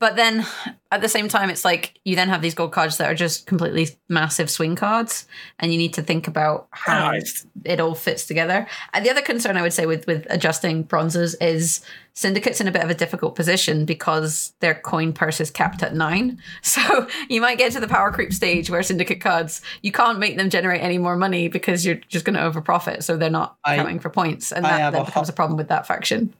[0.00, 0.44] but then
[0.90, 3.46] at the same time, it's like you then have these gold cards that are just
[3.46, 5.26] completely massive swing cards,
[5.58, 7.46] and you need to think about how Nice.
[7.64, 8.66] it all fits together.
[8.94, 11.82] And the other concern I would say with with adjusting bronzes is
[12.14, 15.94] syndicates in a bit of a difficult position because their coin purse is capped at
[15.94, 16.38] nine.
[16.62, 20.36] So you might get to the power creep stage where syndicate cards you can't make
[20.38, 23.56] them generate any more money because you're just going to over profit, so they're not
[23.64, 26.32] I- counting for points, and I that, that becomes hot- a problem with that faction.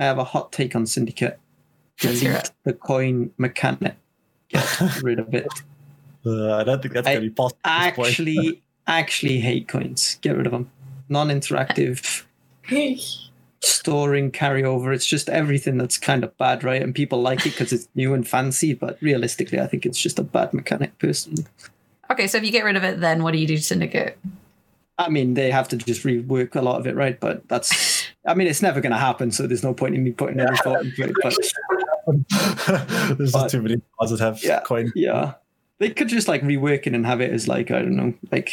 [0.00, 1.38] I have a hot take on Syndicate.
[2.02, 2.52] Let's hear Delete it.
[2.64, 3.96] the coin mechanic.
[4.48, 5.48] Get rid of it.
[6.26, 7.60] Uh, I don't think that's I going to be possible.
[7.64, 8.08] at this point.
[8.08, 10.18] Actually, actually hate coins.
[10.20, 10.68] Get rid of them.
[11.08, 12.24] Non-interactive,
[13.60, 14.92] storing carryover.
[14.94, 16.82] It's just everything that's kind of bad, right?
[16.82, 18.74] And people like it because it's new and fancy.
[18.74, 20.98] But realistically, I think it's just a bad mechanic.
[20.98, 21.44] Personally,
[22.10, 24.18] Okay, so if you get rid of it, then what do you do to syndicate?
[24.98, 27.18] I mean, they have to just rework a lot of it, right?
[27.18, 28.06] But that's.
[28.26, 30.56] I mean, it's never going to happen, so there's no point in me putting any
[30.58, 31.12] thought into it.
[31.22, 31.36] But
[33.16, 34.60] There's But- just too many cards that Yeah.
[34.60, 34.92] coin.
[34.94, 35.34] Yeah.
[35.78, 38.50] They could just like rework it and have it as like, I don't know, like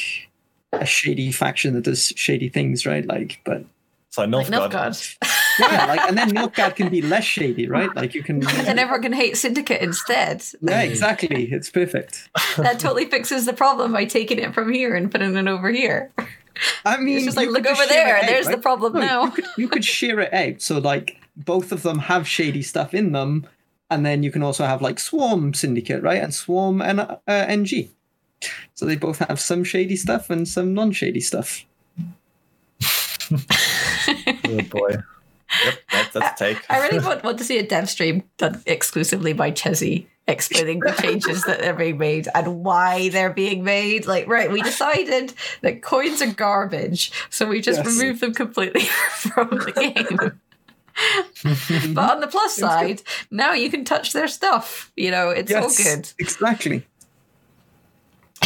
[0.72, 3.06] a shady faction that does shady things, right?
[3.06, 3.64] Like, but
[4.12, 4.70] So Like Nilfgaard.
[4.72, 5.18] Nilfgaard.
[5.60, 7.94] yeah, like, and then Nilfgaard can be less shady, right?
[7.96, 8.36] Like, you can.
[8.58, 10.44] and then everyone can hate syndicate instead.
[10.62, 11.52] Yeah, exactly.
[11.52, 12.30] It's perfect.
[12.58, 16.12] that totally fixes the problem by taking it from here and putting it over here.
[16.86, 18.18] I mean, It's just like, look over there.
[18.18, 19.24] out, There's the problem No, now.
[19.26, 20.62] You could, you could share it out.
[20.62, 23.48] So, like, both of them have shady stuff in them.
[23.90, 26.22] And then you can also have like Swarm Syndicate, right?
[26.22, 27.90] And Swarm and uh, NG.
[28.74, 31.66] So they both have some shady stuff and some non shady stuff.
[33.32, 34.98] Oh boy.
[35.64, 36.66] Yep, that's, that's a take.
[36.70, 40.92] I really want, want to see a dev stream done exclusively by Chesy explaining the
[40.92, 44.08] changes that are being made and why they're being made.
[44.08, 47.98] Like, right, we decided that coins are garbage, so we just Yes.
[48.00, 50.42] remove them completely from the game.
[51.44, 54.92] But on the plus side, now you can touch their stuff.
[54.96, 56.12] You know, it's all good.
[56.20, 56.86] Exactly.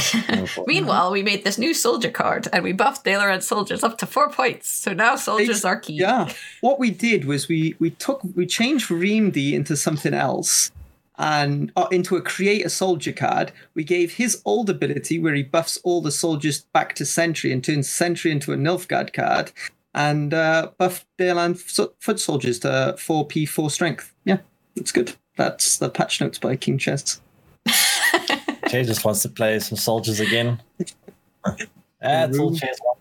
[0.67, 4.05] Meanwhile, we made this new soldier card and we buffed Daler and soldiers up to
[4.05, 4.69] four points.
[4.69, 5.93] So now soldiers Ex- are key.
[5.93, 6.31] Yeah.
[6.61, 10.71] What we did was we we took we changed Reamdy into something else
[11.17, 13.51] and uh, into a create a soldier card.
[13.73, 17.63] We gave his old ability where he buffs all the soldiers back to sentry and
[17.63, 19.51] turns sentry into a Nilfgaard card
[19.93, 24.13] and uh, buffed fo- foot soldiers to 4p 4 strength.
[24.25, 24.37] Yeah,
[24.75, 25.15] that's good.
[25.35, 27.19] That's the patch notes by King Chezz.
[28.69, 30.61] Jay just wants to play some soldiers again.
[32.01, 32.99] That's all Jay's want.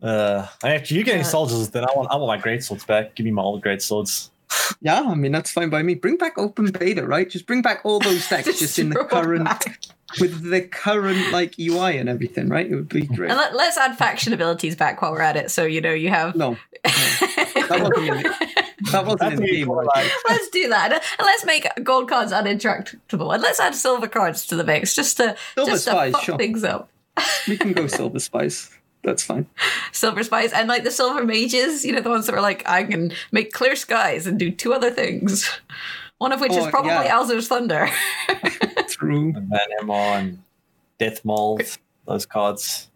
[0.00, 3.14] Uh, if you getting Uh, soldiers, then I want I want my great swords back.
[3.14, 4.30] Give me my old great swords.
[4.80, 5.94] Yeah, I mean that's fine by me.
[5.94, 7.28] Bring back open beta, right?
[7.28, 9.80] Just bring back all those decks just in the current back.
[10.20, 12.66] With the current like UI and everything, right?
[12.70, 13.30] It would be great.
[13.30, 15.50] And let, let's add faction abilities back while we're at it.
[15.50, 16.34] So, you know, you have.
[16.34, 19.70] No, that wasn't in the, that wasn't in the game.
[19.70, 20.10] right?
[20.28, 20.92] let's do that.
[20.92, 23.32] And let's make gold cards uninteractable.
[23.34, 26.38] And let's add silver cards to the mix just to, Silver just to fuck sure.
[26.38, 26.88] things up.
[27.46, 28.70] We can go Silver Spice.
[29.04, 29.46] That's fine.
[29.92, 32.82] Silver spice and like the silver mages, you know, the ones that were like, I
[32.82, 35.48] can make clear skies and do two other things.
[36.18, 37.16] One of which is Oh, probably yeah.
[37.16, 37.88] Alzur's Thunder.
[38.98, 39.32] True.
[39.34, 40.38] And Van and
[40.98, 41.62] Death Mold,
[42.06, 42.88] those cards.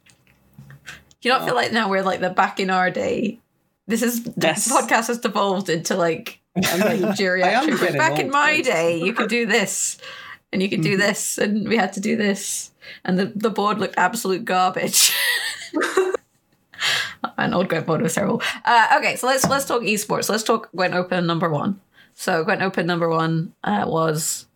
[1.21, 3.39] Do you not feel like now we're like the back in our day?
[3.87, 4.71] This is the Yes.
[4.71, 7.71] podcast has devolved into like I'm getting- I geriatric.
[7.71, 8.65] But getting back in my guys.
[8.67, 9.99] day, you could do this,
[10.53, 12.73] and you could do this, and we had to do this,
[13.05, 15.13] and the, the board looked absolute garbage.
[17.39, 18.43] An old Gwent board was terrible.
[18.65, 20.29] Uh, okay, so let's let's talk esports.
[20.29, 21.81] Let's talk Gwent Open number one.
[22.15, 24.47] So Gwent Open number one uh, was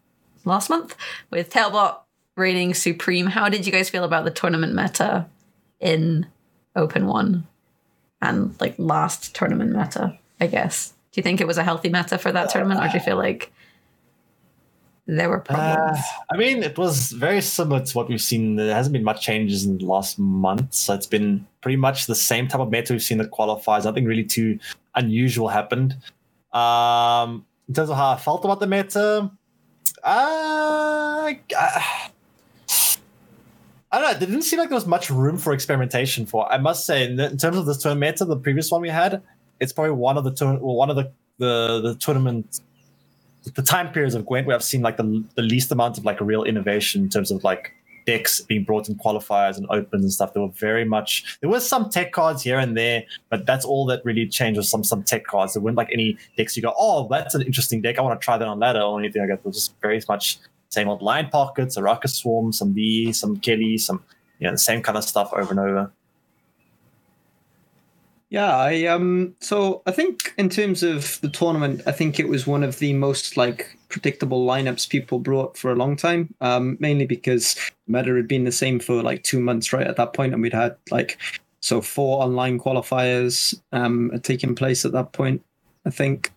[0.46, 0.96] last month
[1.30, 1.98] with Tailbot
[2.37, 3.26] reigning supreme.
[3.26, 5.26] How did you guys feel about the tournament meta
[5.80, 6.26] in
[6.74, 7.46] Open One
[8.22, 10.18] and like last tournament meta?
[10.40, 10.92] I guess.
[11.12, 13.16] Do you think it was a healthy meta for that tournament, or do you feel
[13.16, 13.50] like
[15.06, 15.98] there were problems?
[15.98, 18.56] Uh, I mean, it was very similar to what we've seen.
[18.56, 22.14] There hasn't been much changes in the last month, so it's been pretty much the
[22.14, 23.85] same type of meta we've seen in the qualifiers.
[23.85, 24.59] Nothing really too
[24.94, 25.96] unusual happened.
[26.52, 29.30] Um, in terms of how I felt about the meta,
[30.05, 31.40] uh, I,
[33.92, 34.11] I don't know.
[34.11, 36.27] It didn't seem like there was much room for experimentation.
[36.27, 39.22] For I must say, in, in terms of this tournament the previous one we had,
[39.61, 42.61] it's probably one of the tour- well, one of the the the tournament
[43.55, 46.20] the time periods of Gwent where I've seen like the, the least amount of like
[46.20, 47.72] real innovation in terms of like
[48.07, 50.33] decks being brought in qualifiers and opens and stuff.
[50.33, 53.85] There were very much there was some tech cards here and there, but that's all
[53.87, 55.55] that really changed was some some tech cards.
[55.55, 57.99] There weren't like any decks you go, oh, that's an interesting deck.
[57.99, 59.38] I want to try that on ladder or anything like that.
[59.40, 60.38] It was just very much
[60.71, 64.03] same old line pockets, a rocket swarm, some B, some Kelly, some
[64.38, 65.92] you know, the same kind of stuff over and over.
[68.29, 72.47] Yeah, I um so I think in terms of the tournament, I think it was
[72.47, 76.35] one of the most like predictable lineups people brought for a long time.
[76.40, 80.12] Um, mainly because meta had been the same for like two months right at that
[80.12, 81.18] point, and we'd had like
[81.61, 85.44] so four online qualifiers um, taken place at that point,
[85.85, 86.33] I think.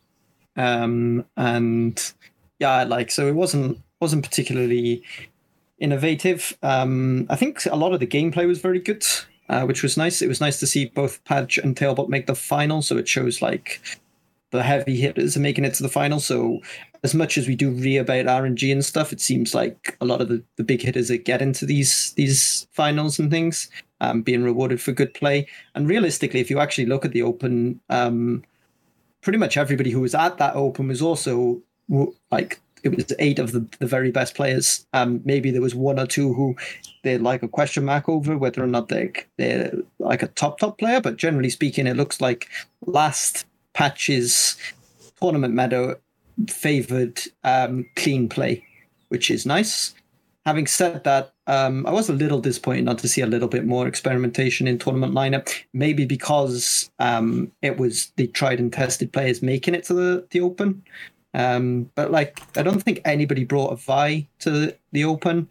[0.55, 2.13] Um, and
[2.59, 5.03] yeah, like so it wasn't wasn't particularly
[5.79, 6.57] innovative.
[6.61, 9.05] Um, I think a lot of the gameplay was very good,
[9.47, 10.21] uh, which was nice.
[10.21, 13.41] It was nice to see both Padge and Tailbot make the final, so it shows
[13.41, 13.81] like
[14.51, 16.19] the heavy hitters are making it to the final.
[16.19, 16.59] So
[17.03, 20.21] as much as we do read about RNG and stuff, it seems like a lot
[20.21, 23.69] of the, the big hitters that get into these these finals and things,
[24.01, 25.47] um, being rewarded for good play.
[25.75, 28.43] And realistically, if you actually look at the open, um,
[29.21, 31.61] pretty much everybody who was at that open was also
[32.31, 34.85] like it was eight of the, the very best players.
[34.93, 36.55] Um, maybe there was one or two who
[37.03, 40.77] they're like a question mark over whether or not they're they're like a top top
[40.77, 41.01] player.
[41.01, 42.49] But generally speaking, it looks like
[42.85, 43.45] last
[43.79, 44.57] patches
[45.21, 45.97] tournament meta
[46.49, 48.61] favored um, clean play,
[49.07, 49.95] which is nice.
[50.45, 53.65] Having said that, um, I was a little disappointed not to see a little bit
[53.65, 55.49] more experimentation in tournament lineup.
[55.73, 60.41] Maybe because um, it was the tried and tested players making it to the, the
[60.41, 60.83] Open.
[61.33, 65.47] Um, but like, I don't think anybody brought a Viy to the, the Open.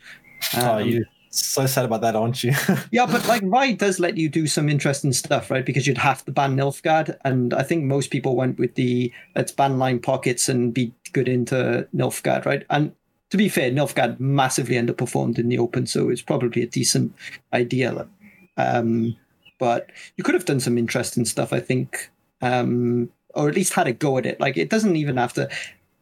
[0.55, 2.53] Um, oh, you so sad about that, aren't you?
[2.91, 5.65] yeah, but like Viy does let you do some interesting stuff, right?
[5.65, 9.53] Because you'd have to ban Nilfgaard, and I think most people went with the let's
[9.53, 12.65] ban Lined Pockets and be good into Nilfgaard, right?
[12.71, 12.93] And
[13.31, 17.15] to be fair, Nilfgaard massively underperformed in the Open, so it's probably a decent
[17.53, 18.09] idea.
[18.57, 19.17] Um,
[19.59, 22.11] but you could have done some interesting stuff, I think.
[22.41, 24.41] Um, or at least had a go at it.
[24.41, 25.49] Like it doesn't even have to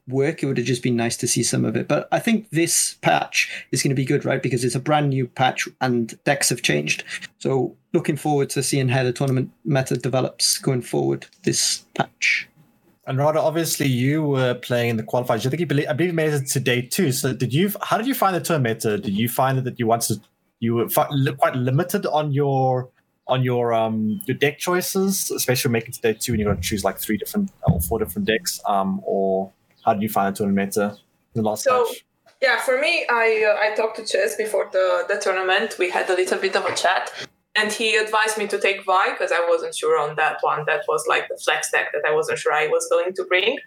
[0.09, 0.43] work.
[0.43, 1.89] It would have just been nice to see some of it.
[1.89, 4.43] But I think this patch is going to be good, right?
[4.43, 7.05] Because it's a brand new patch and decks have changed.
[7.39, 12.49] So looking forward to seeing how the tournament meta develops going forward this patch.
[13.07, 15.47] And rather obviously, you were playing in the qualifiers.
[15.47, 17.13] I think you believe, I believe you made it to day two.
[17.13, 17.73] So did you?
[17.83, 18.99] How did you find the tournament meta?
[18.99, 20.21] Did you find that you wanted
[20.61, 22.91] you were quite limited on your
[23.29, 26.85] on your um your deck choices, especially making today two, and you got to choose
[26.85, 28.61] like three different or four different decks.
[28.67, 29.53] Um, or
[29.87, 30.99] how did you find the tournament meta
[31.35, 32.05] the last so, match?
[32.43, 35.77] Yeah, for me, I uh, I talked to Chezz before the the tournament.
[35.79, 37.11] We had a little bit of a chat,
[37.55, 40.65] and he advised me to take Viy because I wasn't sure on that one.
[40.67, 43.59] That was like the flex deck that I wasn't sure I was going to bring.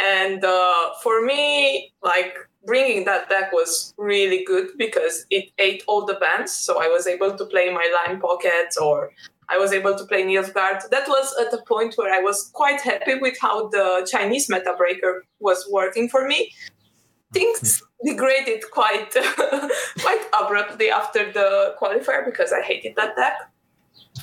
[0.00, 2.34] And uh, for me, like
[2.66, 6.52] bringing that deck was really good because it ate all the bans.
[6.52, 9.12] So I was able to play my Lined Pockets or
[9.48, 10.88] I was able to play Nilfgaard.
[10.90, 14.74] That was at a point where I was quite happy with how the Chinese meta
[14.76, 16.52] breaker was working for me.
[17.32, 18.08] Things mm-hmm.
[18.08, 19.12] degraded quite
[20.00, 23.34] quite abruptly after the qualifier because I hated that deck.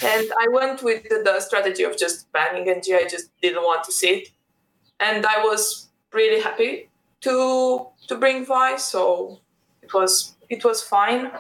[0.02, 2.94] And I went with the strategy of just banning NG.
[2.94, 4.30] I just didn't want to see it.
[5.00, 6.90] And I was really happy
[7.22, 9.40] to to bring Viy, so
[9.82, 11.32] it was it was fine.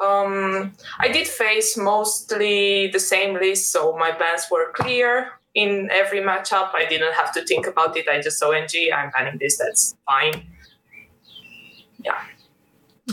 [0.00, 6.20] Um, I did face mostly the same list, so my plans were clear in every
[6.20, 6.74] matchup.
[6.74, 8.08] I didn't have to think about it.
[8.08, 8.90] I just saw NG.
[8.94, 9.58] I'm banning this.
[9.58, 10.46] That's fine.
[12.02, 12.20] Yeah.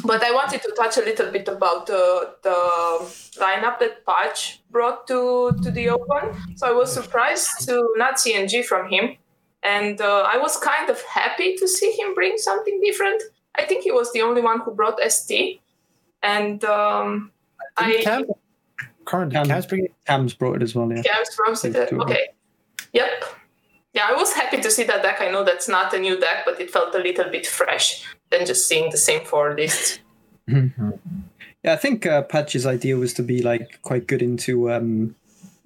[0.05, 2.55] But I wanted to touch a little bit about the, the
[3.39, 6.35] lineup that Patch brought to, to the Open.
[6.55, 9.17] So I was surprised to not see NG from him
[9.63, 13.21] and uh, I was kind of happy to see him bring something different.
[13.55, 15.59] I think he was the only one who brought ST,
[16.23, 17.31] and um,
[17.77, 18.01] I.
[18.03, 18.25] Cam,
[19.05, 20.91] current Cam, Cam's, bringing, Cam's brought it as well.
[20.91, 21.01] Yeah.
[21.01, 21.93] Cam's brought it.
[21.93, 22.27] Okay.
[22.93, 23.23] Yep.
[23.93, 25.21] Yeah, I was happy to see that deck.
[25.21, 28.45] I know that's not a new deck, but it felt a little bit fresh than
[28.45, 29.99] just seeing the same four lists.
[30.47, 30.91] Mm-hmm.
[31.63, 35.15] Yeah, I think uh, Patch's idea was to be like quite good into um,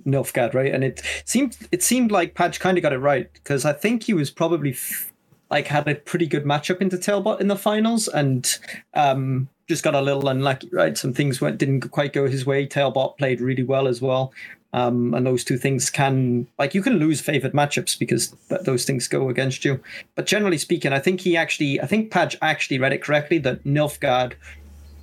[0.05, 0.73] Nilfgaard, right?
[0.73, 4.03] And it seemed it seemed like Patch kind of got it right because I think
[4.03, 5.11] he was probably f-
[5.51, 8.57] like had a pretty good matchup into Tailbot in the finals and
[8.93, 10.97] um, just got a little unlucky, right?
[10.97, 12.67] Some things went didn't quite go his way.
[12.67, 14.33] Tailbot played really well as well.
[14.73, 18.83] Um, and those two things can like you can lose favored matchups because th- those
[18.83, 19.79] things go against you.
[20.15, 23.63] But generally speaking, I think he actually, I think Patch actually read it correctly that
[23.63, 24.33] Nilfgaard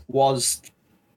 [0.06, 0.60] was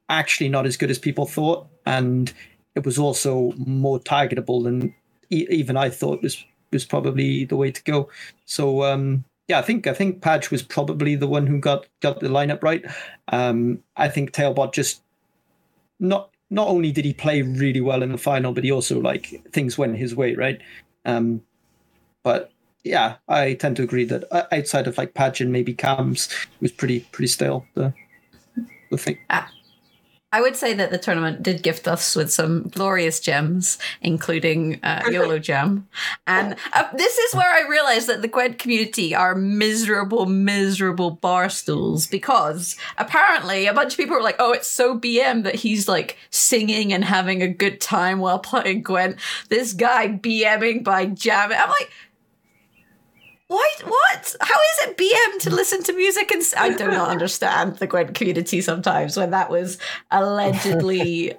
[0.08, 2.32] actually not as good as people thought, and
[2.76, 4.96] it was also more targetable than
[5.30, 8.10] e- even I thought was was probably the way to go.
[8.46, 12.22] So um, yeah, I think I think Patch was probably the one who got got
[12.22, 12.86] the lineup right.
[13.28, 15.02] Um, I think Tailbot just
[16.00, 19.44] not not only did he play really well in the final, but he also like
[19.52, 20.62] things went his way, right?
[21.04, 21.42] Um,
[22.24, 22.54] but
[22.86, 26.30] yeah, I tend to agree that uh, outside of like Patch and maybe Cams
[26.62, 27.66] was pretty pretty stale.
[27.74, 27.94] The
[28.90, 29.18] the thing.
[29.30, 29.52] Ah,
[30.34, 35.04] I would say that the tournament did gift us with some glorious gems, including uh,
[35.12, 35.90] YOLO Jam.
[36.26, 41.50] And uh, this is where I realized that the Gwent community are miserable, miserable bar
[41.50, 45.90] stools because apparently a bunch of people were like, oh, it's so BM that he's
[45.90, 49.18] like singing and having a good time while playing Gwent.
[49.50, 51.58] This guy BMing by jamming.
[51.60, 51.92] I'm like,
[53.52, 53.70] why?
[53.84, 54.36] What?
[54.40, 56.32] How is it BM to listen to music?
[56.32, 59.78] And I do not understand the Gwent community sometimes when that was
[60.10, 61.34] allegedly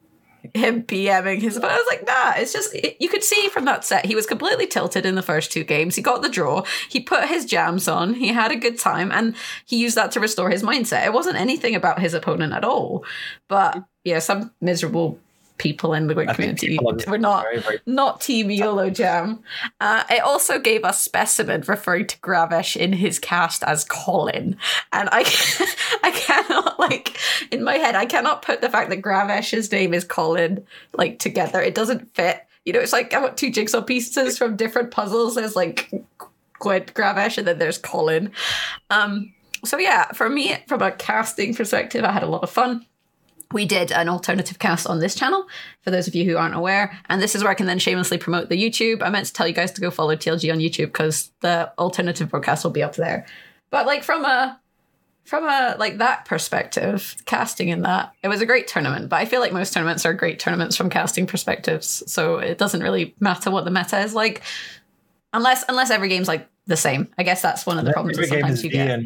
[0.54, 1.58] him BMing his.
[1.58, 2.32] But I was like, nah.
[2.36, 5.52] It's just you could see from that set he was completely tilted in the first
[5.52, 5.94] two games.
[5.94, 6.64] He got the draw.
[6.88, 8.14] He put his jams on.
[8.14, 11.04] He had a good time, and he used that to restore his mindset.
[11.04, 13.04] It wasn't anything about his opponent at all.
[13.46, 15.18] But yeah, some miserable
[15.58, 16.78] people in the Gwent community.
[17.06, 17.80] We're not very, very...
[17.86, 19.40] not Team YOLO Jam.
[19.80, 24.56] Uh, it also gave us Specimen referring to Gravesh in his cast as Colin,
[24.92, 25.20] and I
[26.02, 27.18] I cannot like
[27.50, 30.64] in my head I cannot put the fact that Gravesh's name is Colin
[30.96, 31.60] like together.
[31.60, 32.44] It doesn't fit.
[32.64, 35.34] You know, it's like I got two jigsaw pieces from different puzzles.
[35.34, 35.90] There's like
[36.58, 38.30] Gwent Gravesh, and then there's Colin.
[38.90, 39.32] Um,
[39.64, 42.86] so yeah, for me, from a casting perspective, I had a lot of fun
[43.52, 45.46] we did an alternative cast on this channel
[45.82, 46.98] for those of you who aren't aware.
[47.08, 49.02] And this is where i can then shamelessly promote the youtube.
[49.02, 52.28] I meant to tell you guys to go follow tlg on youtube because the alternative
[52.28, 53.26] broadcast will be up there.
[53.70, 54.60] But like from a
[55.24, 59.08] from a like that perspective casting in that it was a great tournament.
[59.08, 62.82] But i feel like most tournaments are great tournaments from casting perspectives so it doesn't
[62.82, 64.42] really matter what the meta is like
[65.32, 67.08] unless unless every game's like the same.
[67.16, 69.00] I guess that's one of the problems that sometimes you get.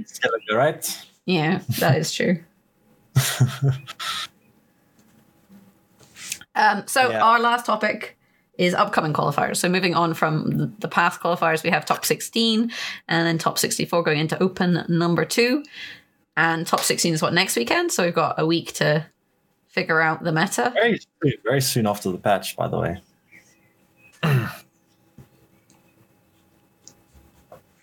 [0.53, 1.07] Right?
[1.27, 2.41] Yeah that is true
[6.55, 7.23] Um, so yeah.
[7.23, 8.17] our last topic
[8.59, 9.57] is upcoming qualifiers.
[9.57, 12.71] So moving on from the past qualifiers, we have top 16
[13.09, 15.65] and then top 64 going into open number two.
[16.37, 17.93] And top 16 is what next weekend.
[17.93, 19.07] So we've got a week to
[19.69, 20.71] figure out the meta.
[20.75, 23.01] Very, soon, very soon after the patch, by the way.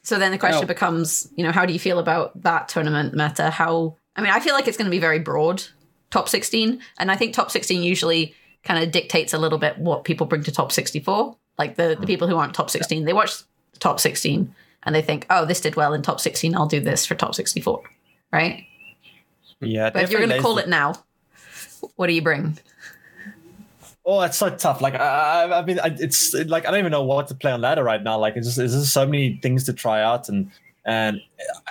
[0.03, 0.67] so then the question oh.
[0.67, 3.49] becomes, you know, how do you feel about that tournament meta?
[3.49, 5.63] How, I mean, I feel like it's going to be very broad,
[6.11, 6.80] top 16.
[6.99, 8.36] And I think top 16 usually
[8.70, 11.36] kind of dictates a little bit what people bring to top 64.
[11.57, 12.03] Like the, the hmm.
[12.03, 13.41] people who aren't top 16, they watch
[13.80, 14.53] top 16
[14.84, 16.55] and they think, oh, this did well in top 16.
[16.55, 17.82] I'll do this for top 64.
[18.32, 18.67] Right?
[19.59, 19.89] Yeah.
[19.89, 20.93] But if you're going to call it now,
[21.95, 22.59] what do you bring?
[24.05, 24.82] Oh, it's so tough.
[24.82, 27.84] Like I, I mean, it's like I don't even know what to play on ladder
[27.84, 28.17] right now.
[28.20, 30.49] Like it's just there's just so many things to try out, and
[30.84, 31.22] and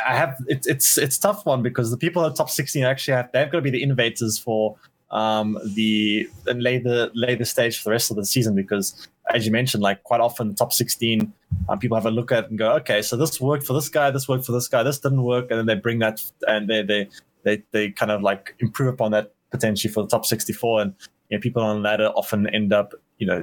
[0.07, 3.33] I have it's it's it's tough one because the people at top sixteen actually have
[3.33, 4.77] they've got to be the innovators for
[5.11, 9.09] um, the and lay the lay the stage for the rest of the season because
[9.31, 11.33] as you mentioned, like quite often the top 16
[11.69, 14.11] um, people have a look at and go, okay, so this worked for this guy,
[14.11, 16.83] this worked for this guy, this didn't work, and then they bring that and they
[16.83, 17.09] they
[17.45, 20.95] they, they kind of like improve upon that potentially for the top 64 and
[21.31, 23.43] you know, people on the ladder often end up you know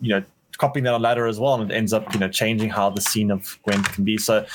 [0.00, 0.24] you know
[0.56, 3.00] copying that on ladder as well and it ends up you know changing how the
[3.00, 4.16] scene of Gwent can be.
[4.16, 4.46] So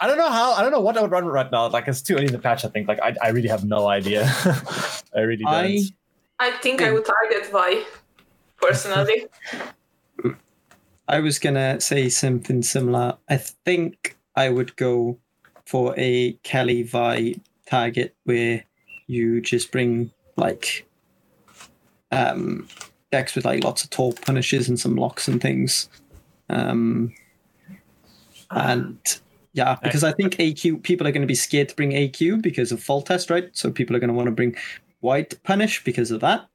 [0.00, 0.54] I don't know how.
[0.54, 1.68] I don't know what I would run right now.
[1.68, 2.64] Like it's too early in the patch.
[2.64, 2.88] I think.
[2.88, 4.24] Like I, I really have no idea.
[5.14, 5.54] I really don't.
[5.54, 5.82] I,
[6.38, 7.84] I think I would target Viy
[8.56, 9.26] personally.
[11.08, 13.18] I was gonna say something similar.
[13.28, 15.18] I think I would go
[15.66, 18.64] for a Kelly Viy target where
[19.06, 20.86] you just bring like
[22.10, 22.68] um
[23.12, 25.90] decks with like lots of tall punishes and some locks and things.
[26.48, 27.12] Um
[28.50, 29.20] and
[29.52, 32.70] yeah, because I think AQ people are going to be scared to bring AQ because
[32.70, 33.48] of Foltest, right?
[33.52, 34.56] So people are going to want to bring
[35.00, 36.46] white punish because of that.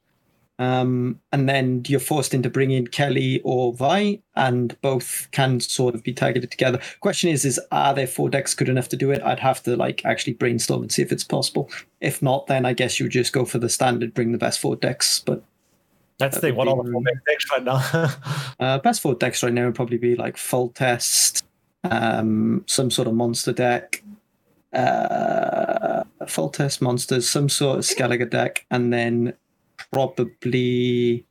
[0.57, 6.03] Um, and then you're forced into bringing Kelly or Viy, and both can sort of
[6.03, 6.79] be targeted together.
[7.01, 9.21] Question is, is are there four decks good enough to do it?
[9.21, 11.69] I'd have to like actually brainstorm and see if it's possible.
[11.99, 14.61] If not, then I guess you would just go for the standard, bring the best
[14.61, 15.21] four decks.
[15.25, 15.43] But
[16.19, 18.13] that's the one of the decks right now.
[18.59, 21.43] uh, best four decks right now would probably be like Foltest,
[21.91, 24.03] um, some sort of monster deck,
[24.73, 29.33] uh, Foltest monsters, some sort of Skellige deck, and then
[29.91, 31.25] probably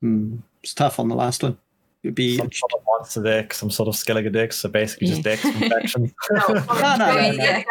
[0.00, 1.58] hmm, it's tough on the last one.
[2.02, 5.22] It'd be some sort of monster deck, some sort of Skellige deck, so basically just
[5.22, 6.14] decks from faction.
[6.30, 7.62] no, no, no, no,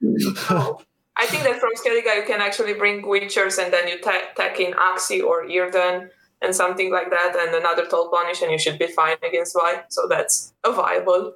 [0.00, 0.80] no, no.
[1.16, 4.72] I think that from Skellige you can actually bring Witchers and then you tack in
[4.72, 6.08] Axii or Yrden
[6.42, 9.82] and something like that and another Tall Punish and you should be fine against Viy.
[9.88, 11.34] So that's a viable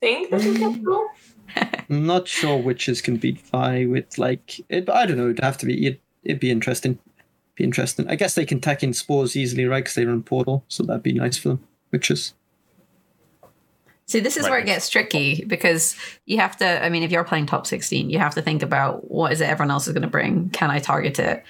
[0.00, 1.08] thing that you can do.
[1.90, 4.90] I'm not sure witches can beat Viy with like it.
[4.90, 5.30] I don't know.
[5.30, 5.86] It'd have to be.
[5.86, 6.98] It'd, it'd be interesting.
[7.54, 8.08] Be interesting.
[8.08, 9.82] I guess they can tack in spores easily, right?
[9.82, 11.66] Because they run portal, so that'd be nice for them.
[11.90, 12.34] Witches.
[14.06, 14.50] See, this is right.
[14.50, 15.96] where it gets tricky because
[16.26, 16.84] you have to.
[16.84, 19.48] I mean, if you're playing top 16, you have to think about what is it
[19.48, 20.50] everyone else is going to bring.
[20.50, 21.44] Can I target it?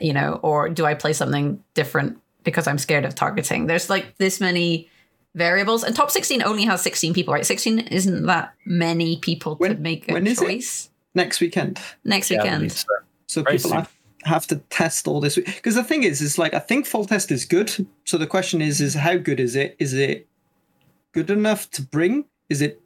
[0.00, 3.66] you know, or do I play something different because I'm scared of targeting?
[3.66, 4.88] There's like this many
[5.34, 7.44] variables, and top 16 only has 16 people, right?
[7.44, 10.88] 16 isn't that many people when, to make a when choice.
[11.14, 11.78] Next weekend.
[12.04, 12.62] Next weekend.
[12.62, 12.86] Yeah, so,
[13.26, 13.92] so people have,
[14.24, 17.44] have to test all this because the thing is, is like I think Foltest is
[17.44, 17.86] good.
[18.04, 19.76] So the question is, is how good is it?
[19.78, 20.26] Is it
[21.12, 22.24] good enough to bring?
[22.48, 22.80] Is it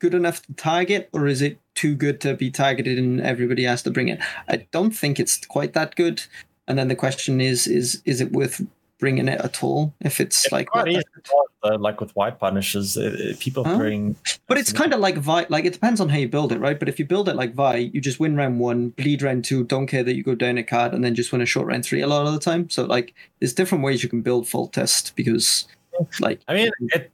[0.00, 3.82] good enough to target, or is it too good to be targeted and everybody has
[3.84, 4.20] to bring it?
[4.48, 6.24] I don't think it's quite that good.
[6.68, 8.60] And then the question is, is is it worth
[8.98, 9.92] bringing it at all?
[10.00, 11.02] If it's, it's like easy,
[11.64, 13.76] uh, like with white punishes, uh, people huh?
[13.76, 14.14] bring.
[14.46, 15.50] But it's kind of like Viy.
[15.50, 16.78] Like it depends on how you build it, right?
[16.78, 19.64] But if you build it like Viy, you just win round one, bleed round two,
[19.64, 21.84] don't care that you go down a card, and then just win a short round
[21.84, 22.70] three a lot of the time.
[22.70, 25.66] So like, there's different ways you can build Foltest because,
[26.20, 27.11] like, I mean, it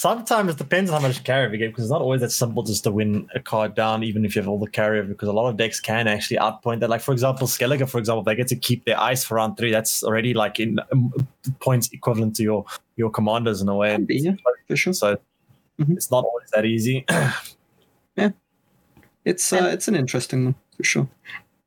[0.00, 2.62] sometimes it depends on how much carry you get because it's not always that simple
[2.62, 5.02] just to win a card down, even if you have all the carry.
[5.02, 6.88] Because a lot of decks can actually outpoint that.
[6.88, 9.70] Like for example, Skellige, for example, they get to keep their ice for round three.
[9.70, 11.12] That's already like in um,
[11.60, 12.64] points equivalent to your
[12.96, 13.98] your commanders in a way.
[14.08, 14.36] Yeah,
[14.66, 14.94] for sure.
[14.94, 15.18] So
[15.78, 15.92] mm-hmm.
[15.92, 17.04] it's not always that easy.
[18.16, 18.30] yeah,
[19.26, 21.08] it's uh, it's an interesting one for sure.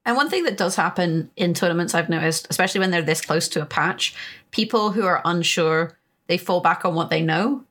[0.06, 3.48] And one thing that does happen in tournaments, I've noticed, especially when they're this close
[3.50, 4.16] to a patch,
[4.50, 7.64] people who are unsure, they fall back on what they know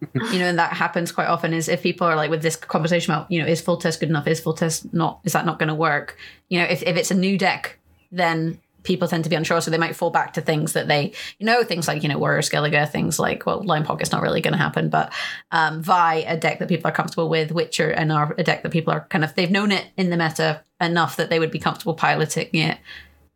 [0.00, 3.12] you know, and that happens quite often is if people are like with this conversation
[3.12, 4.26] about, you know, is Foltest good enough?
[4.26, 6.16] Is Foltest not, is that not going to work?
[6.48, 7.78] You know, if, if it's a new deck,
[8.12, 9.60] then people tend to be unsure.
[9.60, 12.18] So they might fall back to things that they, you know, things like, you know,
[12.18, 15.12] Warrior Skellige, things like, well, Lined Pocket's not really going to happen, but
[15.50, 18.70] um, Viy, a deck that people are comfortable with, Witcher, and are a deck that
[18.70, 21.58] people are kind of, they've known it in the meta enough that they would be
[21.58, 22.78] comfortable piloting it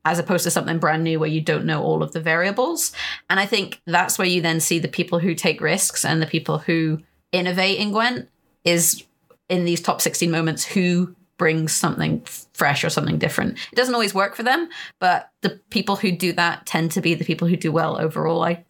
[0.04, 2.92] as opposed to something brand new where you don't know all of the variables.
[3.28, 6.26] And I think that's where you then see the people who take risks and the
[6.26, 7.00] people who
[7.32, 8.28] innovate in Gwent
[8.64, 9.04] is
[9.48, 12.22] in these top 16 moments who brings something
[12.52, 13.58] fresh or something different.
[13.72, 17.14] It doesn't always work for them, but the people who do that tend to be
[17.14, 18.64] the people who do well overall, I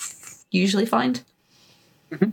[0.50, 1.22] usually find.
[2.12, 2.30] Mm-hmm.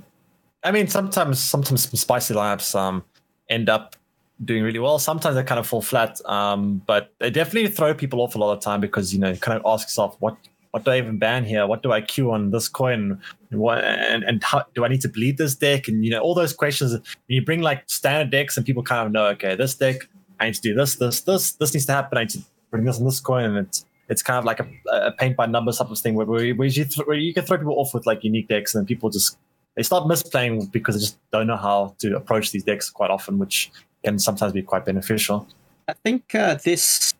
[0.64, 3.04] I mean, sometimes sometimes spicy labs um,
[3.50, 3.95] end up
[4.43, 4.99] doing really well.
[4.99, 8.53] Sometimes they kind of fall flat, um, but they definitely throw people off a lot
[8.53, 10.38] of time because you know you kind of ask yourself what
[10.71, 11.65] what do I even ban here?
[11.65, 13.19] What do I queue on this coin?
[13.49, 15.88] What, and and how do I need to bleed this deck?
[15.88, 16.95] And you know all those questions.
[17.27, 20.07] You bring like standard decks, and people kind of know, okay, this deck
[20.39, 22.17] I need to do this, this, this, this needs to happen.
[22.17, 22.39] I need to
[22.71, 25.47] bring this on this coin, and it's it's kind of like a, a paint by
[25.47, 27.77] numbers type of thing where, where, you, where, you th- where you can throw people
[27.77, 29.38] off with like unique decks, and then people just
[29.75, 33.38] they start misplaying because they just don't know how to approach these decks quite often,
[33.38, 33.71] which
[34.04, 35.48] can sometimes be quite beneficial.
[35.88, 37.14] I think uh, this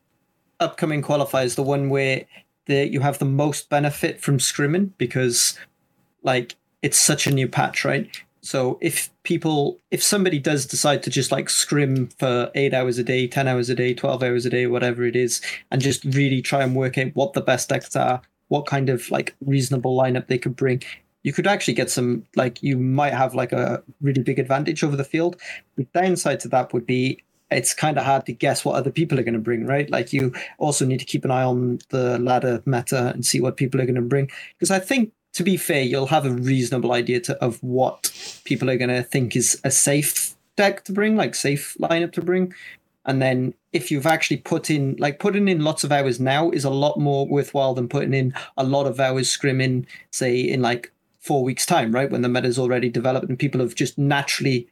[0.60, 2.26] upcoming qualifier is the one where
[2.66, 5.58] the, you have the most benefit from scrimming because,
[6.24, 8.10] like, it's such a new patch, right?
[8.42, 13.04] So if people, if somebody does decide to just like scrim for eight hours a
[13.04, 16.42] day, ten hours a day, twelve hours a day, whatever it is, and just really
[16.42, 20.28] try and work out what the best decks are, what kind of like reasonable lineup
[20.28, 20.82] they could bring,
[21.28, 24.96] you could actually get some like you might have like a really big advantage over
[24.96, 25.36] the field.
[25.76, 27.22] The downside to that would be
[27.52, 29.90] it's kind of hard to guess what other people are going to bring, right?
[29.90, 33.58] Like you also need to keep an eye on the ladder meta and see what
[33.58, 34.32] people are going to bring.
[34.58, 38.10] Because I think, to be fair, you'll have a reasonable idea to, of what
[38.46, 42.22] people are going to think is a safe deck to bring, like safe lineup to
[42.22, 42.54] bring.
[43.06, 46.64] And then if you've actually put in, like putting in lots of hours now is
[46.64, 50.94] a lot more worthwhile than putting in a lot of hours scrimming, say in like
[51.20, 52.10] four weeks' time, right?
[52.10, 54.68] When the meta is already developed and people have just naturally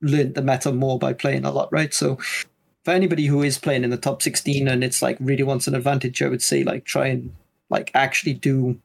[0.00, 1.94] learned the meta more by playing a lot, right?
[1.94, 2.18] So
[2.84, 5.74] for anybody who is playing in the top 16 and it's like really wants an
[5.74, 7.32] advantage, I would say like try and
[7.70, 8.78] like actually do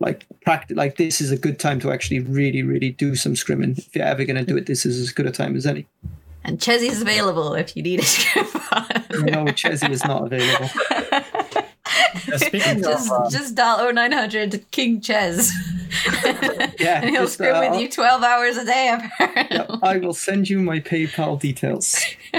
[0.00, 3.76] like practice like this is a good time to actually really, really do some scrimming.
[3.78, 5.86] If you're ever gonna do it, this is as good a time as any.
[6.44, 8.46] And Chesy is available if you need a scrim.
[9.26, 10.68] no, Chesy is not available.
[12.36, 15.50] Speaking just, of, um, just dial 0900 King Chezz.
[16.78, 19.78] Yeah, and he'll just, scream uh, with you 12 hours a day, apparently.
[19.82, 21.98] I will send you my PayPal details.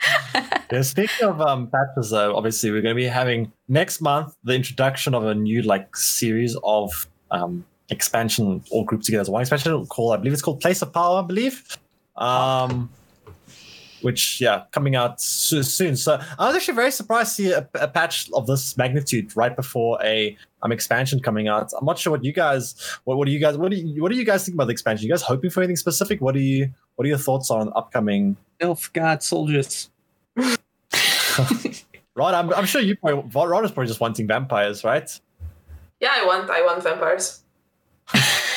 [0.72, 4.54] yeah, speaking of um, patches, though, obviously we're going to be having next month the
[4.54, 9.86] introduction of a new like series of um, expansion all grouped together as one expansion
[9.86, 11.76] called, I believe it's called Price of Power, I believe.
[12.16, 12.90] Um,
[14.02, 15.96] which yeah, coming out soon.
[15.96, 19.54] So I was actually very surprised to see a, a, patch of this magnitude right
[19.54, 21.72] before a um expansion coming out.
[21.78, 22.74] I'm not sure what you guys,
[23.04, 24.72] what, what do you guys, what do you, what do you guys think about the
[24.72, 25.06] expansion?
[25.06, 26.20] You guys hoping for anything specific?
[26.20, 29.90] What do you, what are your thoughts on upcoming Nilfgaard soldiers?
[32.14, 35.08] Rod, I'm, I'm sure you probably, Rod is probably just wanting vampires, right?
[36.00, 37.42] Yeah, I want, I want vampires.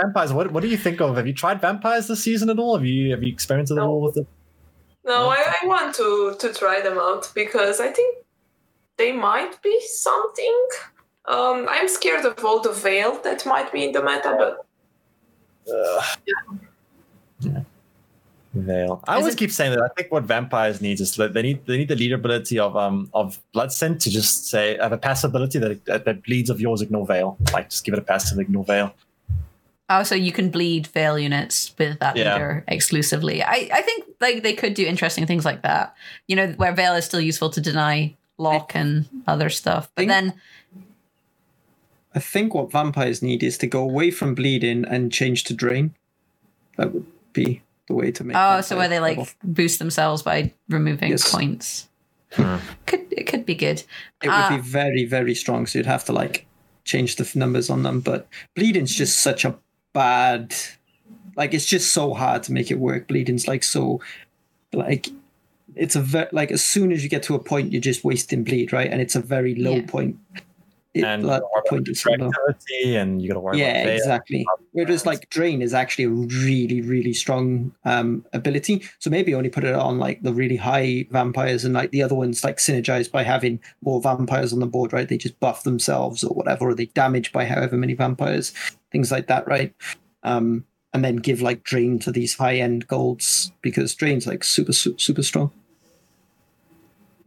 [0.00, 0.32] vampires.
[0.32, 1.16] What what do you think of?
[1.16, 2.76] Have you tried vampires this season at all?
[2.76, 3.82] Have you have you experienced it no.
[3.82, 4.26] at all with it?
[5.04, 8.24] No, I, I want to to try them out because I think
[8.96, 10.68] they might be something.
[11.26, 14.66] Um, I'm scared of all the veil that might be in the meta, but
[15.72, 16.58] uh, yeah.
[17.40, 17.62] yeah.
[18.52, 19.00] Veil.
[19.06, 19.80] I always keep saying that.
[19.80, 23.08] I think what vampires need is they need they need the lead ability of um
[23.14, 26.82] of Bloodscent to just say have a passive ability that that, that bleeds of yours
[26.82, 27.36] ignore veil.
[27.52, 28.92] Like just give it a passive ignore veil.
[29.88, 32.32] Oh, so you can bleed veil units with that yeah.
[32.32, 33.42] leader exclusively.
[33.42, 35.94] I, I think like they could do interesting things like that.
[36.26, 39.90] You know, where veil is still useful to deny lock and other stuff.
[39.94, 40.34] But then
[42.14, 45.94] I think what vampires need is to go away from bleeding and change to drain.
[46.76, 48.36] That would be the way to make.
[48.36, 49.32] Oh, so where they like level.
[49.44, 51.30] boost themselves by removing yes.
[51.30, 51.88] points.
[52.32, 52.56] Hmm.
[52.86, 53.82] Could it could be good.
[54.22, 54.64] It uh, would be ah.
[54.64, 55.66] very very strong.
[55.66, 56.46] So you'd have to like
[56.84, 58.00] change the numbers on them.
[58.00, 59.58] But bleeding's just such a
[59.92, 60.54] bad.
[61.36, 63.08] Like it's just so hard to make it work.
[63.08, 64.00] Bleeding's like so,
[64.72, 65.08] like
[65.74, 68.44] it's a very like as soon as you get to a point, you're just wasting
[68.44, 68.90] bleed, right?
[68.90, 69.86] And it's a very low yeah.
[69.86, 70.16] point
[70.92, 72.04] it, and like, point is
[72.84, 74.44] and you got to worry yeah exactly.
[74.72, 78.82] Whereas like drain is actually a really really strong um ability.
[78.98, 82.16] So maybe only put it on like the really high vampires and like the other
[82.16, 85.08] ones like synergized by having more vampires on the board right?
[85.08, 88.52] They just buff themselves or whatever or they damage by however many vampires
[88.90, 89.72] things like that right?
[90.24, 94.72] Um and then give like drain to these high end golds because drain's like super
[94.72, 95.52] super, super strong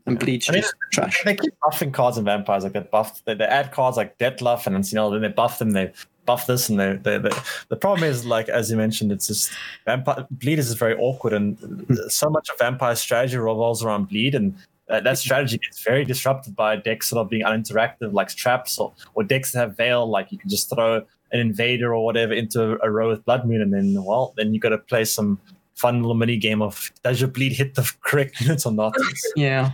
[0.05, 1.23] and Bleach I mean, just trash.
[1.23, 3.25] They keep buffing cards and vampires like they buffed.
[3.25, 5.71] They, they add cards like Dettlaff and you know then they buff them.
[5.71, 5.93] They
[6.25, 7.29] buff this and they, they, they
[7.69, 9.51] the problem is like as you mentioned, it's just
[9.85, 11.95] vampire bleed is very awkward and hmm.
[12.07, 14.55] so much of vampire strategy revolves around bleed and
[14.89, 18.93] uh, that strategy gets very disrupted by decks sort of being uninteractive like traps or,
[19.15, 20.97] or decks that have veil like you can just throw
[21.31, 24.59] an invader or whatever into a row with blood moon and then well then you
[24.59, 25.39] got to play some
[25.75, 28.95] fun little mini game of does your bleed hit the correct units or not
[29.35, 29.71] yeah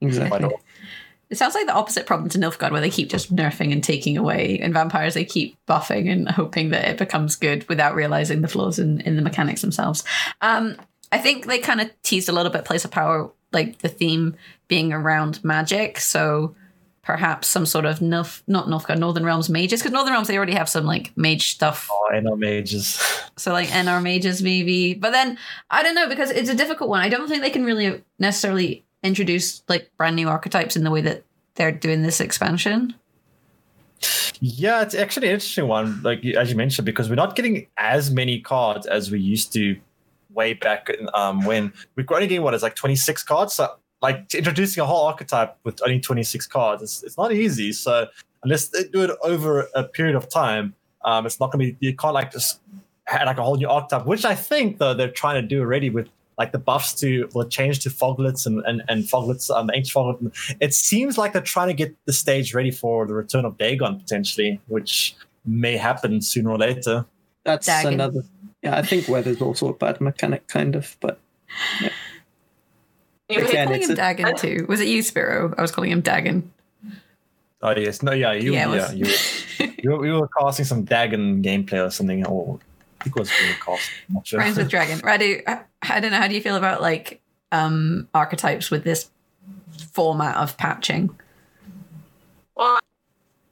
[0.00, 0.50] Exactly.
[1.28, 4.16] It sounds like the opposite problem to Nilfgaard, where they keep just nerfing and taking
[4.16, 4.60] away.
[4.60, 8.78] and vampires, they keep buffing and hoping that it becomes good without realizing the flaws
[8.78, 10.04] in, in the mechanics themselves.
[10.40, 10.76] Um,
[11.10, 14.36] I think they kind of teased a little bit Price of Power, like the theme
[14.68, 15.98] being around magic.
[15.98, 16.54] So
[17.02, 20.54] perhaps some sort of Nilf, not Nilfgaard, Northern Realms mages, because Northern Realms they already
[20.54, 21.88] have some like mage stuff.
[21.90, 23.02] Oh, NR mages.
[23.38, 25.36] So like NR mages maybe, but then
[25.70, 27.02] I don't know because it's a difficult one.
[27.02, 31.00] I don't think they can really necessarily introduce like brand new archetypes in the way
[31.02, 32.94] that they're doing this expansion?
[34.40, 38.10] Yeah, it's actually an interesting one, like as you mentioned, because we're not getting as
[38.10, 39.76] many cards as we used to
[40.30, 43.54] way back um, when we're only getting what is like 26 cards.
[43.54, 47.72] So like introducing a whole archetype with only 26 cards, it's, it's not easy.
[47.72, 48.08] So
[48.42, 51.86] unless they do it over a period of time, um, it's not going to be,
[51.86, 52.60] you can't like just
[53.06, 55.88] have like a whole new archetype, which I think though they're trying to do already
[55.88, 59.94] with like the buffs to will change to foglets and and, and foglets um ancient
[59.94, 60.56] foglet.
[60.60, 63.98] It seems like they're trying to get the stage ready for the return of Dagon
[63.98, 67.06] potentially, which may happen sooner or later.
[67.44, 67.94] That's Dagon.
[67.94, 68.22] another.
[68.62, 71.20] Yeah, I think weather's also a bad mechanic, kind of, but.
[71.80, 71.90] Yeah.
[73.28, 74.66] You were calling him a, Dagon too.
[74.68, 75.54] Was it you, Spyro?
[75.58, 76.52] I was calling him Dagon.
[77.62, 79.06] Oh yes, no, yeah, you, yeah, yeah you,
[79.82, 82.58] you, you were casting some Dagon gameplay or something, or
[83.06, 83.90] think it was really cost.
[84.24, 84.40] Sure.
[84.40, 84.98] Friends with Dragon.
[84.98, 85.42] Radu,
[85.82, 86.18] I don't know.
[86.18, 87.20] How do you feel about like
[87.52, 89.10] um archetypes with this
[89.92, 91.16] format of patching?
[92.56, 92.78] Well,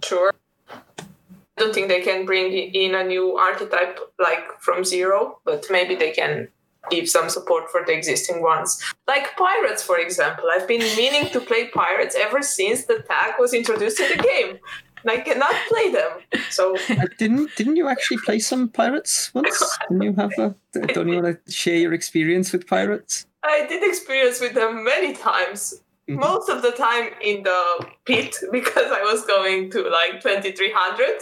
[0.02, 0.34] sure.
[0.68, 5.94] I don't think they can bring in a new archetype like from zero, but maybe
[5.94, 6.48] they can
[6.90, 8.82] give some support for the existing ones.
[9.06, 10.46] Like pirates, for example.
[10.52, 14.58] I've been meaning to play pirates ever since the tag was introduced in the game.
[15.06, 16.42] I cannot play them.
[16.50, 19.78] So uh, didn't didn't you actually play some pirates once?
[19.88, 20.54] Didn't you have a?
[20.72, 23.26] Don't you want to share your experience with pirates?
[23.42, 25.82] I did experience with them many times.
[26.08, 26.20] Mm-hmm.
[26.20, 30.72] Most of the time in the pit because I was going to like twenty three
[30.74, 31.20] hundred.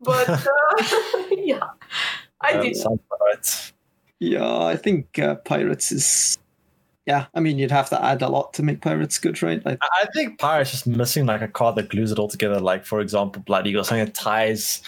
[0.00, 0.38] But uh,
[1.30, 1.60] yeah,
[2.40, 2.76] I um, did.
[4.20, 6.38] Yeah, I think uh, pirates is
[7.06, 9.64] yeah, I mean, you'd have to add a lot to make Pirates good, right?
[9.64, 12.60] Like, I think Pirates just missing like a card that glues it all together.
[12.60, 14.82] Like, for example, Blood Eagle, something that ties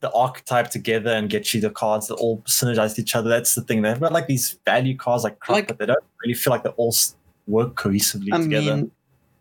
[0.00, 3.28] the archetype together and gets you the cards that all synergize each other.
[3.28, 3.82] That's the thing.
[3.82, 6.62] They've got like these value cards like Croc, like, but they don't really feel like
[6.62, 6.94] they all
[7.46, 8.76] work cohesively I together.
[8.76, 8.90] Mean,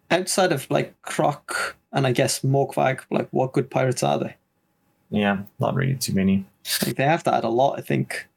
[0.09, 4.35] outside of like Croc and I guess Morkvarg, like what good pirates are they?
[5.11, 6.45] Yeah, not really too many.
[6.85, 8.27] Like they have to add a lot, I think.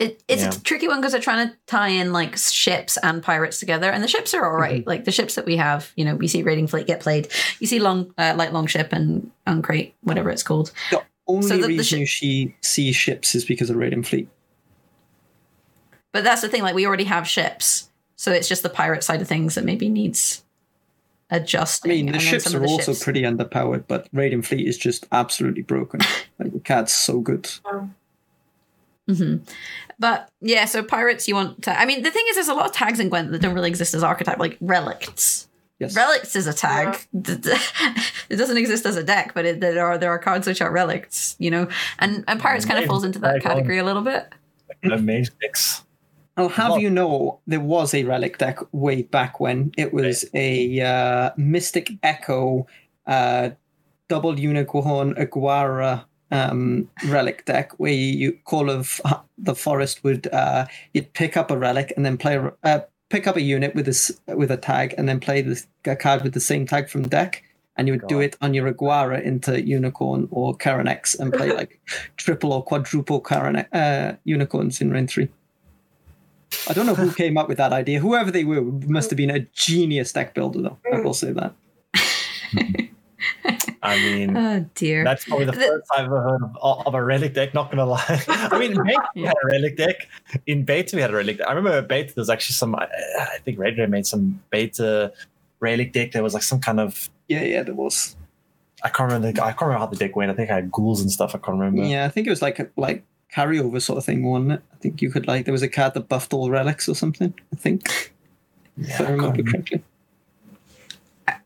[0.00, 0.48] It, it's yeah.
[0.48, 4.02] a tricky one because they're trying to tie in like ships and pirates together, and
[4.02, 4.80] the ships are all right.
[4.80, 4.88] Mm-hmm.
[4.88, 7.28] Like the ships that we have, you know, we see Raiding Fleet get played.
[7.58, 10.72] You see Long, uh, like Longship and An Craite, whatever it's called.
[10.90, 14.30] The only so the, reason the sh- you see ships is because of Raiding Fleet.
[16.12, 16.62] But that's the thing.
[16.62, 19.90] Like we already have ships, so it's just the pirate side of things that maybe
[19.90, 20.42] needs
[21.28, 21.92] adjusting.
[21.92, 23.04] I mean, the ships are the also ships...
[23.04, 26.00] pretty underpowered, but raiding Fleet is just absolutely broken.
[26.38, 27.50] like the cat's so good.
[29.10, 29.44] Mm-hmm.
[29.98, 31.78] But yeah, so pirates, you want to.
[31.78, 33.68] I mean, the thing is, there's a lot of tags in Gwent that don't really
[33.68, 35.46] exist as archetype, like relicts.
[35.78, 35.96] Yes.
[35.96, 37.06] Relicts is a tag.
[37.12, 37.36] Yeah.
[38.28, 40.70] it doesn't exist as a deck, but it, there are there are cards which are
[40.70, 41.68] relics, you know.
[41.98, 44.28] And and pirates kind of falls into that category a little bit.
[44.82, 45.84] Amazing mix.
[46.36, 50.80] I'll have you know there was a relic deck way back when it was a
[50.80, 52.66] uh, Mystic Echo
[53.06, 53.50] uh,
[54.08, 59.00] double unicorn Aguara um, relic deck where you call of
[59.38, 63.36] the forest would uh, you'd pick up a relic and then play uh, pick up
[63.36, 66.40] a unit with a with a tag and then play the a card with the
[66.40, 67.42] same tag from the deck
[67.76, 68.08] and you would God.
[68.08, 71.80] do it on your Aguara into Unicorn or Chironex and play like
[72.18, 75.28] triple or quadruple Karen uh, unicorns in Rain 3.
[76.68, 78.00] I don't know who came up with that idea.
[78.00, 80.78] Whoever they were must have been a genius deck builder, though.
[80.92, 81.54] I will say that.
[83.82, 87.02] I mean, oh dear, that's probably the first time I've ever heard of, of, a
[87.02, 87.54] relic deck.
[87.54, 90.08] Not gonna lie, I mean, in beta we had a relic deck.
[90.46, 91.38] In beta we had a relic.
[91.38, 91.48] Deck.
[91.48, 92.14] I remember beta.
[92.14, 92.74] There was actually some.
[92.74, 92.86] I,
[93.18, 95.12] I think Red made some beta
[95.60, 96.12] relic deck.
[96.12, 98.16] There was like some kind of yeah, yeah, there was.
[98.82, 99.32] I can't remember.
[99.32, 100.30] The, I can't remember how the deck went.
[100.30, 101.34] I think I had ghouls and stuff.
[101.34, 101.82] I can't remember.
[101.82, 103.04] Yeah, I think it was like like
[103.34, 104.62] carryover sort of thing, wasn't it?
[104.72, 107.34] I think you could like there was a card that buffed all relics or something.
[107.52, 108.12] I think.
[108.76, 109.82] Yeah, if I remember correctly.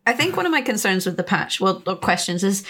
[0.07, 2.65] I think one of my concerns with the patch, well, questions is,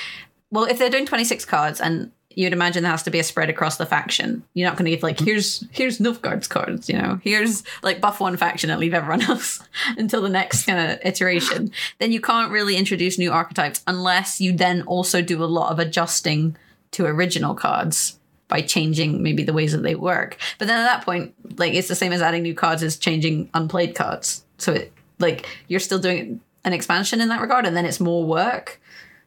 [0.50, 3.50] well, if they're doing 26 cards and you'd imagine there has to be a spread
[3.50, 4.44] across the faction.
[4.54, 5.26] You're not going to give like, mm-hmm.
[5.26, 9.60] here's here's Nilfgaard's cards, you know, here's like buff one faction and leave everyone else
[9.96, 11.70] until the next kind of iteration.
[11.98, 15.78] Then you can't really introduce new archetypes unless you then also do a lot of
[15.78, 16.56] adjusting
[16.92, 18.18] to original cards
[18.48, 20.36] by changing maybe the ways that they work.
[20.58, 23.50] But then at that point, like it's the same as adding new cards as changing
[23.54, 24.44] unplayed cards.
[24.58, 28.24] So it like you're still doing an expansion in that regard, and then it's more
[28.24, 28.80] work.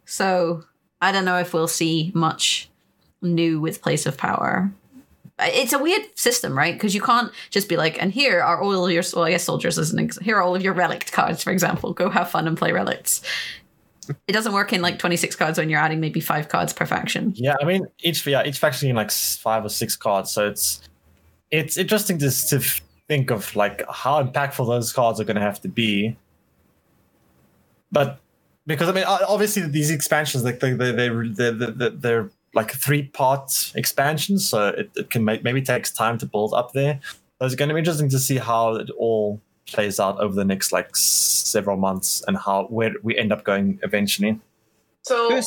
[0.05, 0.63] So
[1.01, 2.69] I don't know if we'll see much
[3.21, 4.71] new with Price of Power.
[5.39, 6.73] It's a weird system, right?
[6.73, 9.77] Because you can't just be like, and here are all your, well, I guess soldiers
[9.77, 11.93] as an ex- here are all of your relic cards, for example.
[11.93, 13.21] Go have fun and play relics.
[14.27, 17.33] It doesn't work in like 26 cards when you're adding maybe five cards per faction.
[17.35, 20.31] Yeah, I mean, each yeah, each faction in like five or six cards.
[20.31, 20.81] So it's
[21.51, 22.61] it's interesting to, to
[23.07, 26.15] think of like how impactful those cards are going to have to be
[27.91, 28.19] but
[28.67, 33.71] because I mean, obviously these expansions, like they they they they're, they're like three part
[33.75, 36.99] expansions, so it, it can make, maybe takes time to build up there.
[37.39, 40.45] So it's going to be interesting to see how it all plays out over the
[40.45, 44.39] next like several months and how where we end up going eventually.
[45.03, 45.41] So,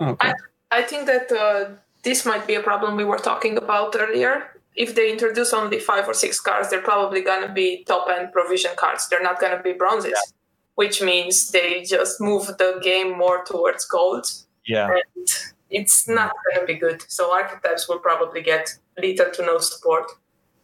[0.00, 0.28] okay.
[0.28, 0.34] I
[0.70, 1.70] I think that uh,
[2.02, 4.50] this might be a problem we were talking about earlier.
[4.76, 8.32] If they introduce only five or six cards, they're probably going to be top end
[8.32, 9.08] provision cards.
[9.08, 10.12] They're not going to be bronzes.
[10.12, 10.32] Yeah
[10.74, 14.26] which means they just move the game more towards gold.
[14.66, 14.90] Yeah.
[14.90, 15.28] And
[15.70, 17.02] it's not going to be good.
[17.08, 20.10] So archetypes will probably get little to no support.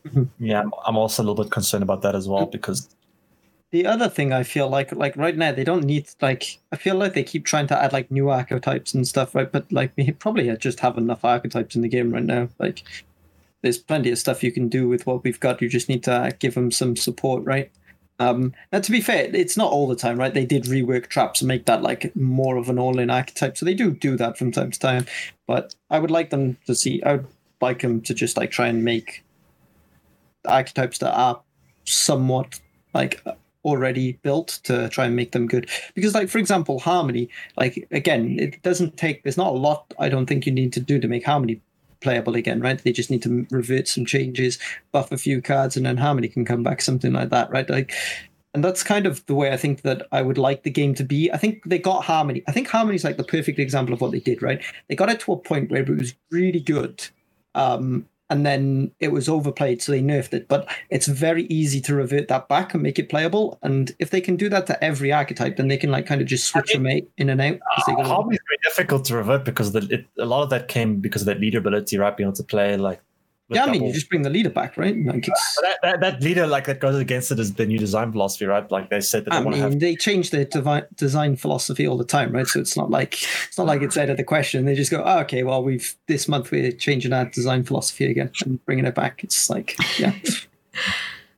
[0.39, 2.89] Yeah, I'm also a little bit concerned about that as well because
[3.71, 6.97] the other thing I feel like like right now they don't need like I feel
[6.97, 9.51] like they keep trying to add like new archetypes and stuff, right?
[9.51, 12.49] But like we probably just have enough archetypes in the game right now.
[12.59, 12.83] Like
[13.63, 15.61] there's plenty of stuff you can do with what we've got.
[15.61, 17.71] You just need to give them some support, right?
[18.21, 20.33] Um, now, to be fair, it's not all the time, right?
[20.33, 23.75] They did rework traps and make that like more of an all-in archetype, so they
[23.75, 25.07] do do that from time to time.
[25.47, 27.03] But I would like them to see.
[27.03, 27.27] I would
[27.63, 29.25] like them to just like try and make
[30.47, 31.41] archetypes that are
[31.85, 32.61] somewhat
[32.95, 33.25] like
[33.65, 38.39] already built to try and make them good because like for example harmony like again
[38.39, 41.07] it doesn't take there's not a lot i don't think you need to do to
[41.07, 41.61] make harmony
[42.01, 42.83] playable again, right?
[42.83, 44.59] They just need to revert some changes,
[44.93, 47.69] buff a few cards, and then Harmony can come back, something like that, right?
[47.69, 47.95] Like,
[48.53, 51.05] and that's kind of the way I think that I would like the game to
[51.05, 51.31] be.
[51.33, 52.43] I think they got Harmony.
[52.49, 54.63] I think Harmony's like the perfect example of what they did, right?
[54.89, 57.07] They got it to a point where it was really good.
[57.55, 60.49] Um, and then it was overplayed, so they nerfed it.
[60.49, 63.59] But it's very easy to revert that back and make it playable.
[63.63, 66.29] And if they can do that to every archetype, then they can like kind of
[66.29, 67.59] just switch them in and out.
[67.89, 71.01] Uh, Hobby is very difficult to revert because the, it, a lot of that came
[71.01, 72.17] because of that leader ability, right?
[72.17, 73.03] Being able to play like
[73.51, 74.97] yeah, I mean, you just bring the leader back, right?
[75.05, 78.47] Like that, that, that, leader, like that goes against it is the new design philosophy,
[78.47, 78.71] right?
[78.71, 79.35] Like they said that.
[79.35, 79.81] I mean, have...
[79.81, 82.47] they change their devi- design philosophy all the time, right?
[82.47, 83.15] So it's not like
[83.49, 84.65] it's not like it's out of the question.
[84.67, 88.31] They just go, oh, okay, well, we've this month we're changing our design philosophy again
[88.45, 89.25] and bringing it back.
[89.25, 90.15] It's like, yeah.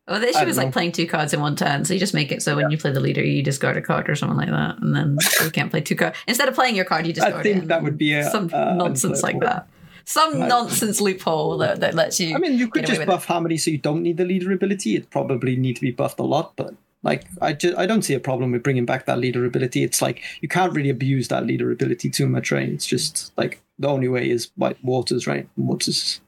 [0.08, 1.84] Well, the issue is like playing two cards in one turn.
[1.84, 2.70] So you just make it so when yeah.
[2.70, 5.50] you play the leader, you discard a card or something like that, and then you
[5.50, 6.18] can't play two cards.
[6.26, 7.68] Instead of playing your card, you discard I think it.
[7.68, 9.68] that would be a, some uh, nonsense like that
[10.04, 10.48] some right.
[10.48, 12.34] nonsense loophole that, that lets you.
[12.34, 14.96] I mean, you could just buff Harmony so you don't need the leader ability.
[14.96, 18.14] It probably need to be buffed a lot, but Like I just I don't see
[18.14, 19.82] a problem with bringing back that leader ability.
[19.82, 22.68] It's like you can't really abuse that leader ability too much, right?
[22.68, 25.48] It's just like the only way is white waters, right?
[25.56, 26.20] Waters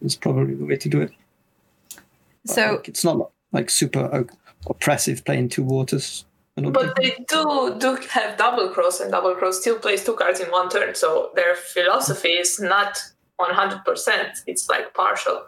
[0.00, 1.12] is probably the way to do it.
[2.46, 4.26] But, So like, it's not like super
[4.66, 6.24] oppressive playing two waters.
[6.56, 10.14] I don't But they do do have double cross, and double cross still plays two
[10.14, 10.94] cards in one turn.
[10.94, 12.98] So their philosophy is not
[13.36, 14.38] one hundred percent.
[14.46, 15.44] It's like partial.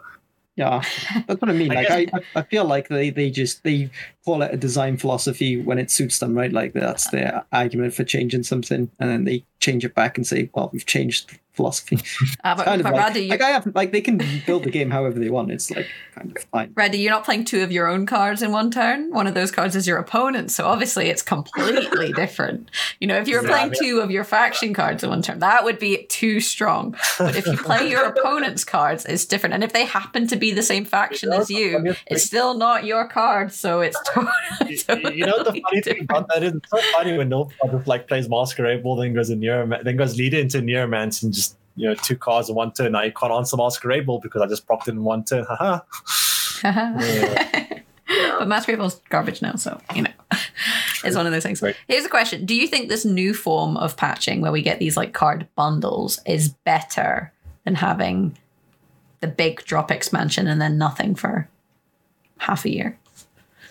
[0.55, 0.83] Yeah,
[1.25, 1.69] that's what I mean.
[1.69, 3.89] Like I, I, I feel like they, they just they
[4.29, 6.51] call it a design philosophy when it suits them, right?
[6.51, 10.49] Like that's their argument for changing something, and then they change it back and say,
[10.53, 11.97] "Well, we've changed philosophy."
[12.43, 14.69] uh, but, kind of but like, you, like I have like they can build the
[14.69, 15.51] game however they want.
[15.51, 16.69] It's like kind of fine.
[16.73, 19.11] Radu, you're not playing two of your own cards in one turn.
[19.11, 22.69] One of those cards is your opponent, so obviously it's completely different.
[22.99, 25.63] You know, if you were playing two of your faction cards in one turn, that
[25.63, 26.95] would be too strong.
[27.17, 29.55] But if you play your opponent's cards, it's different.
[29.55, 33.07] And if they happen to be the same faction as you, it's still not your
[33.07, 34.18] card, so it's totally.
[34.69, 36.53] You- know what the funny thing about that is?
[36.53, 39.97] It's so funny when Nilfgaard just like plays Masquerade Ball, then goes in Neuroman- then
[39.97, 42.91] goes leader into Neuromance and just you know two cards in one turn.
[42.93, 45.45] Now you can't answer Masquerade Ball because I just propped it in one turn.
[45.47, 45.79] Haha.
[48.39, 50.11] but Masquerade Ball's garbage now, so you know,
[51.03, 51.61] it's one of those things.
[51.61, 51.75] Right.
[51.87, 54.97] Here's a question: Do you think this new form of patching, where we get these
[54.97, 57.31] like card bundles, is better
[57.65, 58.37] than having
[59.21, 61.47] the big drop expansion and then nothing for
[62.37, 62.97] half a year?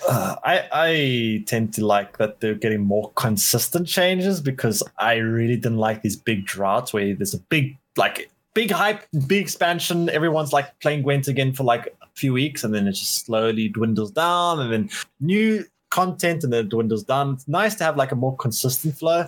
[0.06, 5.56] Uh, I I tend to like that they're getting more consistent changes because I really
[5.56, 10.08] didn't like these big droughts where there's a big like big hype, big expansion.
[10.08, 13.68] Everyone's like playing Gwent again for like a few weeks, and then it just slowly
[13.68, 14.90] dwindles down, and then
[15.20, 17.34] new content, and then it dwindles down.
[17.34, 19.26] It's nice to have like a more consistent flow.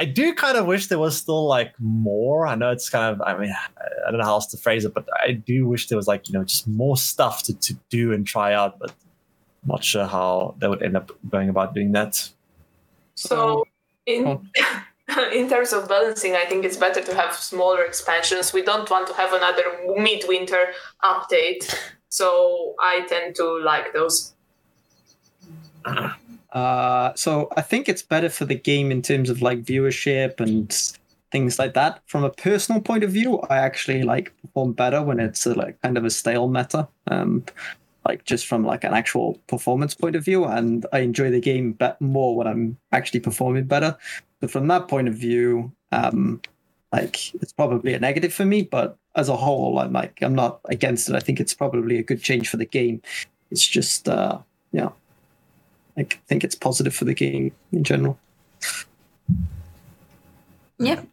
[0.00, 2.46] I do kind of wish there was still like more.
[2.46, 3.52] I know it's kind of, I mean,
[4.06, 6.28] I don't know how else to phrase it, but I do wish there was like,
[6.28, 8.78] you know, just more stuff to, to do and try out.
[8.78, 8.94] But
[9.64, 12.28] not sure how they would end up going about doing that.
[13.14, 13.66] So
[14.06, 14.40] in Oh.
[15.32, 18.52] in terms of balancing, I think it's better to have smaller expansions.
[18.52, 19.64] We don't want to have another
[19.96, 21.74] midwinter update.
[22.08, 24.34] So I tend to like those.
[26.50, 30.72] Uh, so I think it's better for the game in terms of like viewership and
[31.30, 32.00] things like that.
[32.06, 35.80] From a personal point of view, I actually like perform better when it's a, like
[35.82, 36.88] kind of a stale meta.
[37.06, 37.44] Um,
[38.08, 41.72] like just from like an actual performance point of view, and I enjoy the game
[41.72, 43.96] bet more when I'm actually performing better.
[44.40, 46.40] But from that point of view, um,
[46.92, 48.62] like it's probably a negative for me.
[48.62, 51.14] But as a whole, I'm like I'm not against it.
[51.14, 53.02] I think it's probably a good change for the game.
[53.50, 54.38] It's just uh,
[54.72, 54.90] yeah.
[55.96, 58.18] I think it's positive for the game in general.
[60.78, 61.06] Yep.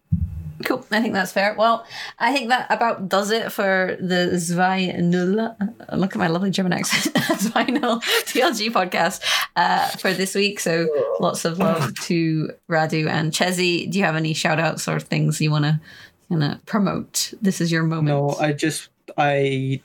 [0.63, 0.85] Cool.
[0.91, 1.53] I think that's fair.
[1.57, 1.85] Well,
[2.17, 5.55] I think that about does it for the Zwei Null.
[5.93, 7.15] Look at my lovely German accent.
[7.39, 9.21] Zwei Null TLG podcast
[9.55, 10.59] uh, for this week.
[10.59, 10.87] So
[11.19, 13.91] lots of love to Radu and Chezi.
[13.91, 15.79] Do you have any shout outs or things you want to
[16.29, 17.33] kind of promote?
[17.41, 18.07] This is your moment.
[18.07, 19.81] No, I just I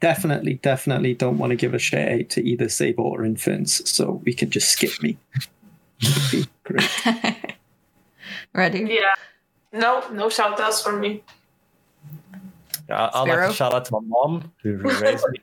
[0.00, 3.88] definitely, definitely don't want to give a shout out to either Sable or Infants.
[3.90, 5.16] so we can just skip me.
[6.02, 6.90] Would be great.
[8.54, 8.88] Radu.
[8.88, 9.14] Yeah.
[9.72, 11.22] No, no shout outs for me.
[12.90, 13.48] I, I'd like Sparrow?
[13.48, 15.38] to shout out to my mom who raised me.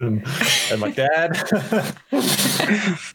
[0.00, 0.24] And,
[0.70, 1.36] and my dad.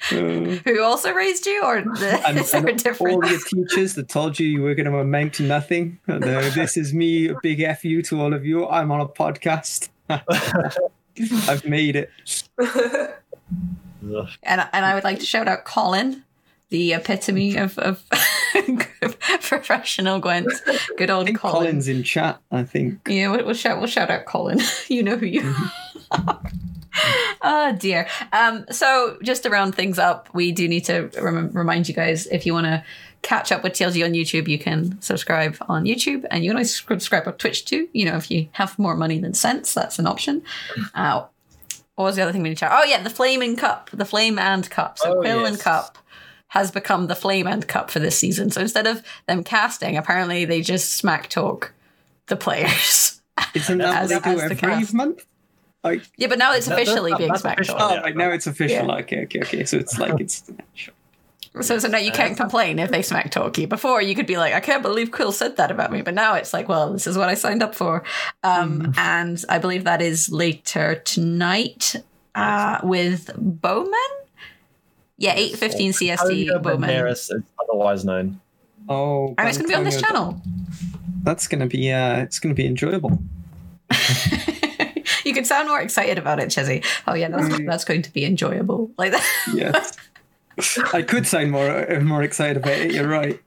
[0.09, 3.15] Who also raised you, or the, and, is there a and difference?
[3.15, 5.99] all your teachers that told you you were going to amount to nothing.
[6.05, 8.67] And, uh, this is me, a big F you to all of you.
[8.67, 9.89] I'm on a podcast.
[10.09, 12.11] I've made it.
[14.43, 16.23] And and I would like to shout out Colin,
[16.69, 18.03] the epitome of, of
[19.41, 20.51] professional Gwent.
[20.97, 21.55] Good I old think Colin.
[21.55, 22.99] Colin's in chat, I think.
[23.07, 24.59] Yeah, we'll, we'll shout we'll shout out Colin.
[24.87, 25.53] you know who you
[26.11, 26.41] are.
[27.41, 28.07] oh dear.
[28.33, 32.27] Um, so just to round things up, we do need to rem- remind you guys
[32.27, 32.83] if you want to
[33.21, 36.75] catch up with TLG on YouTube, you can subscribe on YouTube, and you can always
[36.75, 37.87] subscribe on Twitch too.
[37.93, 40.43] You know, if you have more money than sense, that's an option.
[40.93, 41.25] Uh,
[41.95, 42.71] what was the other thing we need to chat?
[42.73, 44.99] Oh yeah, the Flaming Cup, the Flame and Cup.
[44.99, 45.59] So Oh, Quill and.
[45.59, 45.97] Cup
[46.55, 48.49] has become the Flame End Cup for this season.
[48.49, 51.73] So instead of them casting, apparently they just smack talk
[52.27, 53.21] the players.
[53.53, 54.93] Isn't that As- what they do as the every cast.
[54.93, 55.25] month?
[55.83, 57.77] Like, yeah, but now it's That- that's officially not- being that's smack official.
[57.77, 57.91] talk.
[57.91, 58.01] oh, Yeah.
[58.01, 58.87] right, now it's official.
[58.87, 58.95] Yeah.
[59.01, 59.65] Okay, okay, okay.
[59.65, 60.49] So it's like, it's.
[60.73, 60.93] Sure.
[61.61, 63.67] So, so now you can't complain if they smack talk you.
[63.67, 66.33] Before you could be like, I can't believe Quill said that about me, but now
[66.33, 68.03] it's like, well, this is what I signed up for,
[68.43, 71.95] um, and I believe that is later tonight
[72.33, 73.93] uh, with Bowman.
[75.17, 78.39] Yeah, eight fifteen CST Antonio Bowman, Banderas is otherwise known.
[78.89, 80.41] Oh, and it's going to be on this channel.
[81.23, 83.19] That's gonna be uh, it's gonna be enjoyable.
[85.25, 86.85] you could sound more excited about it, Chizzy.
[87.07, 88.91] Oh yeah, that's, that's going to be enjoyable.
[88.97, 89.25] Like that.
[89.53, 89.97] Yes.
[90.93, 92.93] I could sound more more excited about it.
[92.93, 93.39] You're right.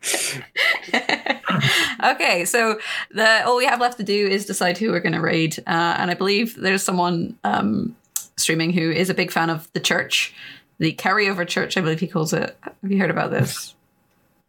[2.05, 2.79] okay, so
[3.11, 5.97] the all we have left to do is decide who we're going to raid, uh,
[5.99, 7.97] and I believe there's someone um,
[8.37, 10.35] streaming who is a big fan of the church,
[10.79, 12.57] the carryover church, I believe he calls it.
[12.63, 13.75] Have you heard about this?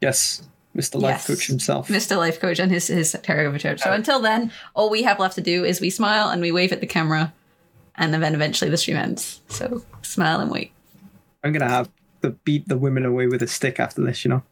[0.02, 0.48] Yes.
[0.78, 0.96] Mr.
[1.02, 1.28] Life yes.
[1.28, 1.90] Coach himself.
[1.90, 2.16] Mr.
[2.16, 3.82] Life Coach and his, his carryover church.
[3.82, 6.54] So uh, until then, all we have left to do is we smile and we
[6.54, 7.34] wave at the camera,
[7.96, 9.42] and then eventually the stream ends.
[9.50, 10.72] So smile and wait.
[11.44, 11.90] I'm going to have
[12.22, 14.44] to beat the women away with a stick after this, you know?